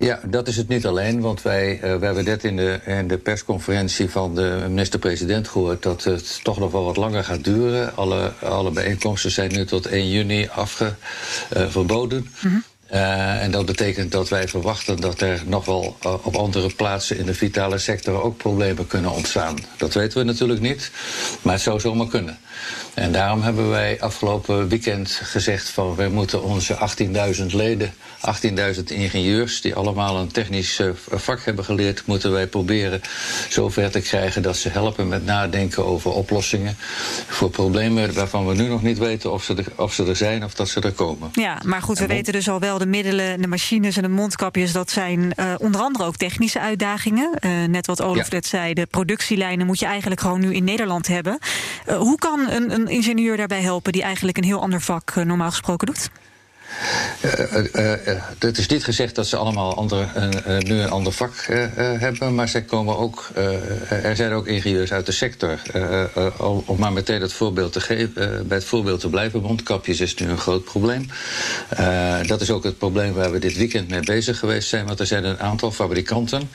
Ja, 0.00 0.20
dat 0.26 0.48
is 0.48 0.56
het 0.56 0.68
niet 0.68 0.86
alleen. 0.86 1.20
Want 1.20 1.42
wij, 1.42 1.74
uh, 1.74 1.80
we 1.80 2.04
hebben 2.04 2.24
net 2.24 2.44
in 2.44 2.56
de, 2.56 2.80
in 2.84 3.08
de 3.08 3.18
persconferentie 3.18 4.10
van 4.10 4.34
de 4.34 4.64
minister-president 4.68 5.48
gehoord 5.48 5.82
dat 5.82 6.04
het 6.04 6.40
toch 6.42 6.58
nog 6.58 6.72
wel 6.72 6.84
wat 6.84 6.96
langer 6.96 7.24
gaat 7.24 7.44
duren. 7.44 7.96
Alle, 7.96 8.32
alle 8.42 8.70
bijeenkomsten 8.70 9.30
zijn 9.30 9.52
nu 9.52 9.64
tot 9.64 9.86
1 9.86 10.08
juni 10.08 10.48
afge, 10.48 10.94
uh, 11.56 11.68
verboden. 11.68 12.18
Mm 12.18 12.50
-hmm. 12.50 12.64
Uh, 12.92 13.42
en 13.42 13.50
dat 13.50 13.66
betekent 13.66 14.12
dat 14.12 14.28
wij 14.28 14.48
verwachten 14.48 15.00
dat 15.00 15.20
er 15.20 15.42
nog 15.46 15.64
wel 15.64 15.96
uh, 16.06 16.14
op 16.22 16.36
andere 16.36 16.74
plaatsen 16.74 17.18
in 17.18 17.26
de 17.26 17.34
vitale 17.34 17.78
sector 17.78 18.22
ook 18.22 18.36
problemen 18.36 18.86
kunnen 18.86 19.10
ontstaan. 19.10 19.56
Dat 19.76 19.94
weten 19.94 20.18
we 20.18 20.24
natuurlijk 20.24 20.60
niet, 20.60 20.90
maar 21.42 21.52
het 21.52 21.62
zou 21.62 21.80
zomaar 21.80 22.06
kunnen. 22.06 22.38
En 22.94 23.12
daarom 23.12 23.42
hebben 23.42 23.70
wij 23.70 24.00
afgelopen 24.00 24.68
weekend 24.68 25.10
gezegd 25.22 25.68
van 25.68 25.96
wij 25.96 26.08
moeten 26.08 26.42
onze 26.42 26.78
18.000 27.40 27.46
leden, 27.46 27.92
18.000 28.76 28.82
ingenieurs 28.84 29.60
die 29.60 29.74
allemaal 29.74 30.16
een 30.16 30.32
technisch 30.32 30.78
uh, 30.80 30.90
vak 31.10 31.44
hebben 31.44 31.64
geleerd, 31.64 32.06
moeten 32.06 32.32
wij 32.32 32.46
proberen 32.46 33.00
zover 33.48 33.90
te 33.90 34.00
krijgen 34.00 34.42
dat 34.42 34.56
ze 34.56 34.68
helpen 34.68 35.08
met 35.08 35.24
nadenken 35.24 35.84
over 35.84 36.10
oplossingen 36.10 36.76
voor 37.26 37.50
problemen 37.50 38.14
waarvan 38.14 38.46
we 38.46 38.54
nu 38.54 38.68
nog 38.68 38.82
niet 38.82 38.98
weten 38.98 39.32
of 39.32 39.44
ze 39.44 39.54
er, 39.54 39.66
of 39.76 39.94
ze 39.94 40.06
er 40.06 40.16
zijn 40.16 40.44
of 40.44 40.54
dat 40.54 40.68
ze 40.68 40.80
er 40.80 40.92
komen. 40.92 41.30
Ja, 41.32 41.60
maar 41.64 41.82
goed, 41.82 41.98
we 41.98 42.04
en 42.04 42.10
weten 42.10 42.32
dus 42.32 42.48
al 42.48 42.60
wel 42.60 42.78
de 42.80 42.86
middelen, 42.86 43.40
de 43.40 43.48
machines 43.48 43.96
en 43.96 44.02
de 44.02 44.08
mondkapjes, 44.08 44.72
dat 44.72 44.90
zijn 44.90 45.32
uh, 45.36 45.54
onder 45.58 45.80
andere 45.80 46.04
ook 46.04 46.16
technische 46.16 46.60
uitdagingen. 46.60 47.30
Uh, 47.40 47.64
net 47.64 47.86
wat 47.86 48.02
Olaf 48.02 48.28
ja. 48.28 48.34
net 48.34 48.46
zei, 48.46 48.74
de 48.74 48.86
productielijnen 48.86 49.66
moet 49.66 49.78
je 49.78 49.86
eigenlijk 49.86 50.20
gewoon 50.20 50.40
nu 50.40 50.54
in 50.54 50.64
Nederland 50.64 51.06
hebben. 51.06 51.38
Uh, 51.88 51.96
hoe 51.96 52.18
kan 52.18 52.48
een, 52.48 52.74
een 52.74 52.88
ingenieur 52.88 53.36
daarbij 53.36 53.60
helpen 53.60 53.92
die 53.92 54.02
eigenlijk 54.02 54.36
een 54.36 54.44
heel 54.44 54.60
ander 54.60 54.80
vak 54.80 55.14
normaal 55.14 55.50
gesproken 55.50 55.86
doet? 55.86 56.10
Uh, 57.24 57.32
uh, 57.74 58.06
uh, 58.06 58.14
het 58.38 58.58
is 58.58 58.66
niet 58.66 58.84
gezegd 58.84 59.14
dat 59.14 59.26
ze 59.26 59.36
allemaal 59.36 59.74
andere, 59.74 60.06
nu 60.58 60.80
een 60.80 60.90
ander 60.90 61.12
vak 61.12 61.32
hebben, 61.74 62.34
maar 62.34 62.48
zij 62.48 62.62
komen 62.62 62.98
ook, 62.98 63.28
er 63.88 64.16
zijn 64.16 64.32
ook 64.32 64.46
ingenieurs 64.46 64.92
uit 64.92 65.06
de 65.06 65.12
sector. 65.12 65.58
om 66.66 66.78
maar 66.78 66.92
meteen 66.92 67.20
het 67.20 67.32
voorbeeld 67.32 67.72
te 67.72 67.80
geven, 67.80 68.46
bij 68.48 68.56
het 68.56 68.66
voorbeeld 68.66 69.00
te 69.00 69.08
blijven, 69.08 69.42
mondkapjes 69.42 70.00
is 70.00 70.14
nu 70.14 70.28
een 70.28 70.38
groot 70.38 70.64
probleem. 70.64 71.06
dat 72.26 72.40
is 72.40 72.50
ook 72.50 72.64
het 72.64 72.78
probleem 72.78 73.12
waar 73.12 73.32
we 73.32 73.38
dit 73.38 73.56
weekend 73.56 73.88
mee 73.88 74.00
bezig 74.00 74.38
geweest 74.38 74.68
zijn, 74.68 74.86
want 74.86 75.00
er 75.00 75.06
zijn 75.06 75.24
een 75.24 75.40
aantal 75.40 75.70
fabrikanten, 75.70 76.50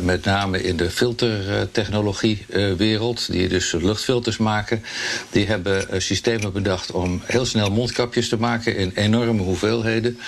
met 0.00 0.24
name 0.24 0.62
in 0.62 0.76
de 0.76 0.90
filtertechnologiewereld, 0.90 3.32
die 3.32 3.48
dus 3.48 3.72
luchtfilters 3.72 4.36
maken, 4.36 4.84
die 5.30 5.46
hebben 5.46 6.02
systemen 6.02 6.52
bedacht 6.52 6.90
om 6.90 7.22
heel 7.24 7.46
snel 7.46 7.70
mondkapjes 7.70 8.28
te 8.28 8.36
maken 8.36 8.45
maken 8.46 8.76
in 8.76 8.92
enorme 8.94 9.42
hoeveelheden. 9.42 10.18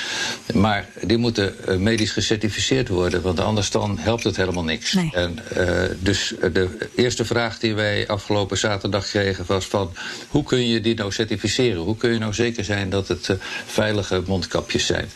Maar 0.55 0.89
die 1.03 1.17
moeten 1.17 1.55
uh, 1.69 1.77
medisch 1.77 2.11
gecertificeerd 2.11 2.89
worden, 2.89 3.23
want 3.23 3.41
anders 3.41 3.71
dan 3.71 3.99
helpt 3.99 4.25
het 4.25 4.37
helemaal 4.37 4.65
niks. 4.65 4.93
Nee. 4.93 5.11
En, 5.15 5.39
uh, 5.57 5.83
dus 5.99 6.35
de 6.53 6.89
eerste 6.95 7.25
vraag 7.25 7.59
die 7.59 7.75
wij 7.75 8.07
afgelopen 8.07 8.59
zaterdag 8.59 9.07
kregen 9.07 9.45
was 9.47 9.67
van... 9.67 9.93
hoe 10.29 10.43
kun 10.43 10.67
je 10.69 10.81
die 10.81 10.95
nou 10.95 11.13
certificeren? 11.13 11.83
Hoe 11.83 11.97
kun 11.97 12.13
je 12.13 12.19
nou 12.19 12.35
zeker 12.35 12.65
zijn 12.65 12.91
dat 12.91 13.09
het 13.09 13.29
uh, 13.29 13.37
veilige 13.67 14.23
mondkapjes 14.27 14.87
zijn? 14.87 15.11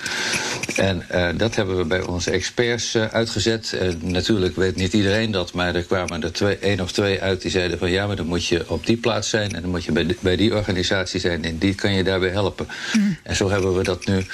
En 0.76 1.04
dat 1.36 1.54
hebben 1.54 1.76
we 1.76 1.84
bij 1.84 2.02
onze 2.02 2.30
experts 2.30 2.96
uitgezet. 2.96 3.72
En 3.72 3.98
natuurlijk 4.02 4.56
weet 4.56 4.76
niet 4.76 4.92
iedereen 4.92 5.30
dat, 5.30 5.52
maar 5.52 5.74
er 5.74 5.82
kwamen 5.82 6.22
er 6.22 6.32
twee, 6.32 6.56
één 6.56 6.80
of 6.80 6.92
twee 6.92 7.20
uit 7.20 7.42
die 7.42 7.50
zeiden 7.50 7.78
van... 7.78 7.90
ja, 7.90 8.06
maar 8.06 8.16
dan 8.16 8.26
moet 8.26 8.46
je 8.46 8.70
op 8.70 8.86
die 8.86 8.96
plaats 8.96 9.28
zijn 9.28 9.54
en 9.54 9.60
dan 9.60 9.70
moet 9.70 9.84
je 9.84 9.92
bij 9.92 10.06
die, 10.06 10.16
bij 10.20 10.36
die 10.36 10.54
organisatie 10.54 11.20
zijn... 11.20 11.44
en 11.44 11.58
die 11.58 11.74
kan 11.74 11.92
je 11.92 12.04
daarbij 12.04 12.28
helpen. 12.28 12.66
Mm. 12.92 13.16
En 13.22 13.36
zo 13.36 13.50
hebben 13.50 13.76
we 13.76 13.82
dat 13.82 14.06
nu 14.06 14.26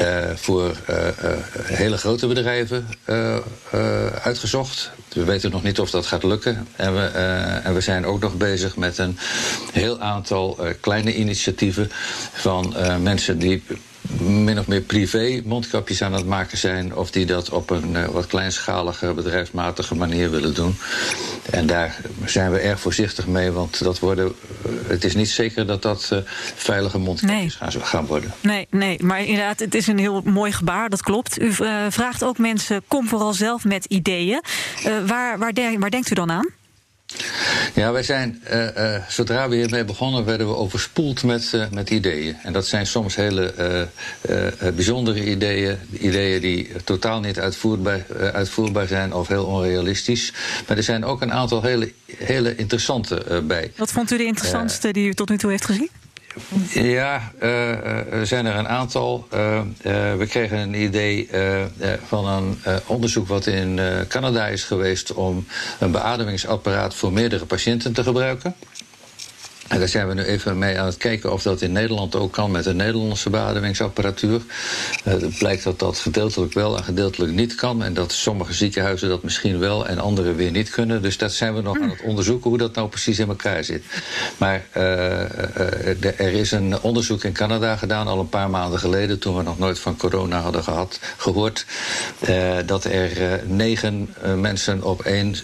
uh, 0.00 0.18
voor 0.34 0.76
uh, 0.90 0.96
uh, 0.96 1.30
hele 1.62 1.96
grote 1.96 2.26
bedrijven 2.26 2.86
uitgezocht. 4.22 4.90
We 5.12 5.24
weten 5.24 5.50
nog 5.50 5.62
niet 5.62 5.80
of 5.80 5.90
dat 5.90 6.06
gaat 6.06 6.22
lukken. 6.22 6.66
En 6.76 6.94
we, 6.94 7.00
en 7.64 7.74
we 7.74 7.80
zijn 7.80 8.06
ook 8.06 8.20
nog 8.20 8.36
bezig 8.36 8.76
met 8.76 8.98
een 8.98 9.18
heel 9.72 10.00
aantal 10.00 10.58
kleine 10.80 11.14
initiatieven 11.14 11.90
van 12.32 12.74
mensen 13.02 13.38
die 13.38 13.62
min 14.20 14.58
of 14.58 14.66
meer 14.66 14.80
privé 14.80 15.42
mondkapjes 15.44 16.02
aan 16.02 16.12
het 16.12 16.26
maken 16.26 16.58
zijn, 16.58 16.94
of 16.94 17.10
die 17.10 17.26
dat 17.26 17.50
op 17.50 17.70
een 17.70 17.90
uh, 17.92 18.04
wat 18.04 18.26
kleinschalige, 18.26 19.12
bedrijfsmatige 19.14 19.94
manier 19.94 20.30
willen 20.30 20.54
doen. 20.54 20.76
En 21.50 21.66
daar 21.66 22.00
zijn 22.24 22.52
we 22.52 22.58
erg 22.58 22.80
voorzichtig 22.80 23.26
mee, 23.26 23.50
want 23.50 23.84
dat 23.84 23.98
worden, 23.98 24.26
uh, 24.26 24.72
het 24.86 25.04
is 25.04 25.14
niet 25.14 25.28
zeker 25.28 25.66
dat 25.66 25.82
dat 25.82 26.10
uh, 26.12 26.18
veilige 26.54 26.98
mondkapjes 26.98 27.58
nee. 27.60 27.70
gaan, 27.70 27.82
gaan, 27.82 28.06
worden. 28.06 28.32
Nee, 28.40 28.66
nee, 28.70 29.02
maar 29.02 29.20
inderdaad, 29.20 29.58
het 29.58 29.74
is 29.74 29.86
een 29.86 29.98
heel 29.98 30.20
mooi 30.24 30.52
gebaar, 30.52 30.88
dat 30.88 31.02
klopt. 31.02 31.40
U 31.40 31.52
vraagt 31.88 32.24
ook 32.24 32.38
mensen, 32.38 32.82
kom 32.88 33.08
vooral 33.08 33.32
zelf 33.32 33.64
met 33.64 33.84
ideeën. 33.84 34.42
waar, 35.06 35.38
waar, 35.38 35.52
de, 35.52 35.76
waar 35.78 35.90
denkt 35.90 36.10
u 36.10 36.14
dan 36.14 36.30
aan? 36.30 36.46
Ja, 37.74 37.92
wij 37.92 38.02
zijn, 38.02 38.42
uh, 38.52 38.76
uh, 38.76 38.96
zodra 39.08 39.48
we 39.48 39.56
hiermee 39.56 39.84
begonnen, 39.84 40.24
werden 40.24 40.46
we 40.46 40.56
overspoeld 40.56 41.22
met, 41.22 41.52
uh, 41.54 41.64
met 41.70 41.90
ideeën. 41.90 42.36
En 42.42 42.52
dat 42.52 42.66
zijn 42.66 42.86
soms 42.86 43.16
hele 43.16 43.54
bijzondere 44.74 45.24
ideeën. 45.24 45.78
Ideeën 45.90 46.40
die 46.40 46.70
totaal 46.84 47.20
niet 47.20 47.38
uitvoerbaar, 47.38 48.04
uitvoerbaar 48.32 48.86
zijn 48.86 49.14
of 49.14 49.28
heel 49.28 49.44
onrealistisch. 49.44 50.32
Maar 50.68 50.76
er 50.76 50.82
zijn 50.82 51.04
ook 51.04 51.22
een 51.22 51.32
aantal 51.32 51.62
hele, 51.62 51.92
hele 52.16 52.56
interessante 52.56 53.42
bij. 53.44 53.72
Wat 53.76 53.92
vond 53.92 54.10
u 54.10 54.16
de 54.16 54.24
interessantste 54.24 54.92
die 54.92 55.08
u 55.08 55.14
tot 55.14 55.28
nu 55.28 55.38
toe 55.38 55.50
heeft 55.50 55.64
gezien? 55.64 55.90
Ja, 56.72 57.32
uh, 57.42 58.12
er 58.12 58.26
zijn 58.26 58.46
er 58.46 58.54
een 58.54 58.68
aantal. 58.68 59.26
Uh, 59.34 59.54
uh, 59.56 60.14
we 60.14 60.26
kregen 60.28 60.58
een 60.58 60.74
idee 60.74 61.28
van 62.06 62.26
een 62.26 62.58
onderzoek 62.86 63.28
wat 63.28 63.46
in 63.46 63.80
Canada 64.08 64.46
is 64.46 64.64
geweest 64.64 65.12
om 65.12 65.46
een 65.78 65.90
beademingsapparaat 65.90 66.94
voor 66.94 67.12
meerdere 67.12 67.44
patiënten 67.44 67.92
te 67.92 68.02
gebruiken. 68.02 68.54
En 69.72 69.78
daar 69.78 69.88
zijn 69.88 70.08
we 70.08 70.14
nu 70.14 70.22
even 70.22 70.58
mee 70.58 70.78
aan 70.78 70.86
het 70.86 70.96
kijken 70.96 71.32
of 71.32 71.42
dat 71.42 71.60
in 71.60 71.72
Nederland 71.72 72.16
ook 72.16 72.32
kan 72.32 72.50
met 72.50 72.66
een 72.66 72.76
Nederlandse 72.76 73.30
beademingsapparatuur. 73.30 74.40
Uh, 75.04 75.12
het 75.12 75.38
blijkt 75.38 75.64
dat 75.64 75.78
dat 75.78 75.98
gedeeltelijk 75.98 76.52
wel 76.52 76.76
en 76.76 76.84
gedeeltelijk 76.84 77.32
niet 77.32 77.54
kan. 77.54 77.82
En 77.82 77.94
dat 77.94 78.12
sommige 78.12 78.52
ziekenhuizen 78.52 79.08
dat 79.08 79.22
misschien 79.22 79.58
wel 79.58 79.86
en 79.86 79.98
andere 79.98 80.34
weer 80.34 80.50
niet 80.50 80.70
kunnen. 80.70 81.02
Dus 81.02 81.18
dat 81.18 81.32
zijn 81.32 81.54
we 81.54 81.60
nog 81.60 81.80
aan 81.80 81.90
het 81.90 82.02
onderzoeken 82.02 82.50
hoe 82.50 82.58
dat 82.58 82.74
nou 82.74 82.88
precies 82.88 83.18
in 83.18 83.28
elkaar 83.28 83.64
zit. 83.64 83.84
Maar 84.36 84.64
uh, 84.76 84.82
uh, 84.82 86.04
er 86.04 86.32
is 86.32 86.50
een 86.50 86.80
onderzoek 86.80 87.24
in 87.24 87.32
Canada 87.32 87.76
gedaan 87.76 88.06
al 88.06 88.18
een 88.18 88.28
paar 88.28 88.50
maanden 88.50 88.78
geleden, 88.78 89.18
toen 89.18 89.36
we 89.36 89.42
nog 89.42 89.58
nooit 89.58 89.78
van 89.78 89.96
corona 89.96 90.40
hadden 90.40 90.64
gehad, 90.64 90.98
gehoord. 91.16 91.66
dat 92.66 92.84
er 92.84 93.40
negen 93.46 94.14
mensen 94.36 94.82
op 94.82 95.02
één 95.02 95.34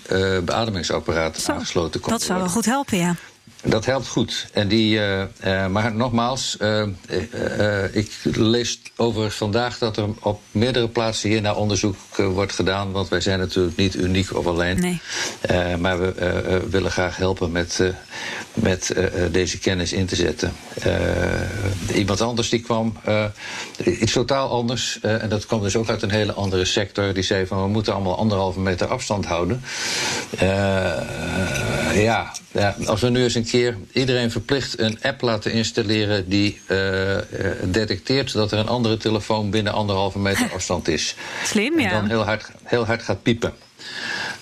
beademingsapparaat 0.45 1.38
Zo, 1.38 1.53
aangesloten 1.53 2.01
konden 2.01 2.19
Dat 2.19 2.29
zou 2.29 2.38
wel 2.38 2.49
goed 2.49 2.64
helpen, 2.64 2.99
ja. 2.99 3.14
Dat 3.63 3.85
helpt 3.85 4.09
goed. 4.09 4.47
En 4.53 4.69
die, 4.69 5.01
maar 5.71 5.95
nogmaals, 5.95 6.57
ik 7.93 8.11
lees 8.23 8.81
overigens 8.97 9.37
vandaag 9.37 9.79
dat 9.79 9.97
er 9.97 10.09
op 10.21 10.41
meerdere 10.51 10.89
plaatsen 10.89 11.29
hier 11.29 11.41
naar 11.41 11.57
onderzoek 11.57 11.97
wordt 12.17 12.53
gedaan. 12.53 12.93
Want 12.93 13.09
wij 13.09 13.21
zijn 13.21 13.39
natuurlijk 13.39 13.77
niet 13.77 13.95
uniek 13.95 14.37
of 14.37 14.47
alleen. 14.47 14.81
Nee. 14.81 15.77
maar 15.77 16.01
we 16.01 16.67
willen 16.71 16.91
graag 16.91 17.17
helpen 17.17 17.53
met, 17.53 17.83
met 18.55 18.95
deze 19.31 19.59
kennis 19.59 19.93
in 19.93 20.07
te 20.07 20.17
zetten. 20.17 20.53
iemand 21.95 22.21
anders 22.21 22.49
die 22.49 22.61
kwam, 22.61 22.97
iets 23.85 24.13
totaal 24.13 24.51
anders. 24.51 24.99
en 25.01 25.29
dat 25.29 25.47
kwam 25.47 25.63
dus 25.63 25.77
ook 25.77 25.89
uit 25.89 26.03
een 26.03 26.11
hele 26.11 26.33
andere 26.33 26.65
sector. 26.65 27.13
Die 27.13 27.23
zei 27.23 27.47
van 27.47 27.63
we 27.63 27.69
moeten 27.69 27.95
allemaal 27.95 28.19
anderhalve 28.19 28.61
meter 28.61 28.87
afstand 28.87 29.27
houden. 29.27 29.63
ja, 31.95 32.33
ja, 32.53 32.77
als 32.87 33.01
we 33.01 33.09
nu 33.09 33.23
eens 33.23 33.35
een 33.35 33.45
keer 33.45 33.77
iedereen 33.93 34.31
verplicht 34.31 34.79
een 34.79 34.99
app 35.03 35.21
laten 35.21 35.53
installeren 35.53 36.29
die 36.29 36.61
uh, 36.69 37.17
detecteert 37.63 38.33
dat 38.33 38.53
er 38.53 38.59
een 38.59 38.69
andere 38.69 38.97
telefoon 38.97 39.51
binnen 39.51 39.73
anderhalve 39.73 40.19
meter 40.19 40.53
afstand 40.55 40.89
is. 40.89 41.15
Slim, 41.45 41.81
ja. 41.81 41.91
En 41.91 41.95
dan 41.95 42.09
heel 42.09 42.25
hard, 42.25 42.51
heel 42.63 42.87
hard 42.87 43.03
gaat 43.03 43.23
piepen. 43.23 43.53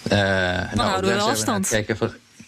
Uh, 0.05 0.11
dan 0.11 0.69
nou, 0.75 0.89
houden 0.89 1.11
we 1.11 1.17
wel 1.17 1.29
afstand. 1.29 1.69
Kijken 1.69 1.97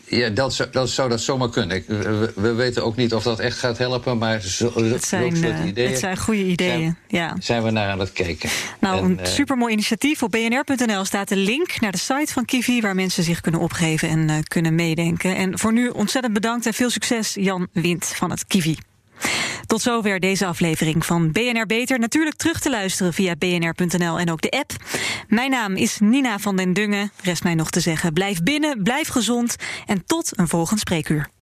ja, 0.09 0.29
dat 0.29 0.55
zou, 0.55 0.69
dat 0.71 0.91
zou 0.91 1.09
dat 1.09 1.21
zomaar 1.21 1.51
kunnen. 1.51 1.85
We, 1.87 2.33
we, 2.35 2.53
weten 2.53 2.85
ook 2.85 2.97
niet 2.97 3.15
of 3.15 3.23
dat 3.23 3.39
echt 3.39 3.59
gaat 3.59 3.79
helpen, 3.79 4.19
maar 4.19 4.41
zo, 4.41 4.73
het 4.83 5.05
zijn, 5.05 5.37
soort 5.37 5.65
ideeën. 5.67 5.91
Het 5.91 5.99
zijn 5.99 6.17
goede 6.17 6.45
ideeën. 6.45 6.79
Zijn, 6.81 6.97
ja. 7.09 7.37
zijn 7.39 7.63
we 7.63 7.71
naar 7.71 7.91
aan 7.91 7.99
het 7.99 8.13
kijken. 8.13 8.51
Nou, 8.81 8.99
en, 8.99 9.19
een 9.19 9.27
supermooi 9.27 9.73
initiatief. 9.73 10.23
Op 10.23 10.31
bnr.nl 10.31 11.05
staat 11.05 11.29
de 11.29 11.37
link 11.37 11.81
naar 11.81 11.93
de 11.93 11.99
site 11.99 12.33
van 12.33 12.45
Kivi, 12.45 12.81
waar 12.81 12.95
mensen 12.95 13.23
zich 13.23 13.41
kunnen 13.41 13.61
opgeven 13.61 14.09
en 14.09 14.29
uh, 14.29 14.37
kunnen 14.43 14.75
meedenken. 14.75 15.37
En 15.37 15.59
voor 15.59 15.73
nu 15.73 15.89
ontzettend 15.89 16.35
bedankt 16.35 16.67
en 16.67 16.75
veel 16.75 16.91
succes, 16.91 17.35
Jan 17.35 17.69
Wind 17.73 18.07
van 18.07 18.31
het 18.31 18.47
Kivi. 18.47 18.77
Tot 19.67 19.83
zover 19.83 20.21
deze 20.21 20.47
aflevering 20.47 21.07
van 21.07 21.33
BNR 21.33 21.67
Beter. 21.67 21.99
Natuurlijk 21.99 22.37
terug 22.37 22.61
te 22.61 22.71
luisteren 22.71 23.13
via 23.13 23.37
bnr.nl 23.37 24.19
en 24.19 24.31
ook 24.31 24.41
de 24.41 24.51
app. 24.51 24.73
Mijn 25.29 25.51
naam 25.51 25.77
is 25.77 25.99
Nina 26.01 26.39
van 26.39 26.57
den 26.57 26.73
Dungen. 26.73 27.11
Rest 27.23 27.43
mij 27.43 27.55
nog 27.55 27.71
te 27.71 27.81
zeggen: 27.81 28.13
blijf 28.13 28.43
binnen, 28.43 28.83
blijf 28.83 29.09
gezond 29.09 29.57
en 29.87 30.05
tot 30.07 30.39
een 30.39 30.49
volgend 30.49 30.81
spreekuur. 30.81 31.29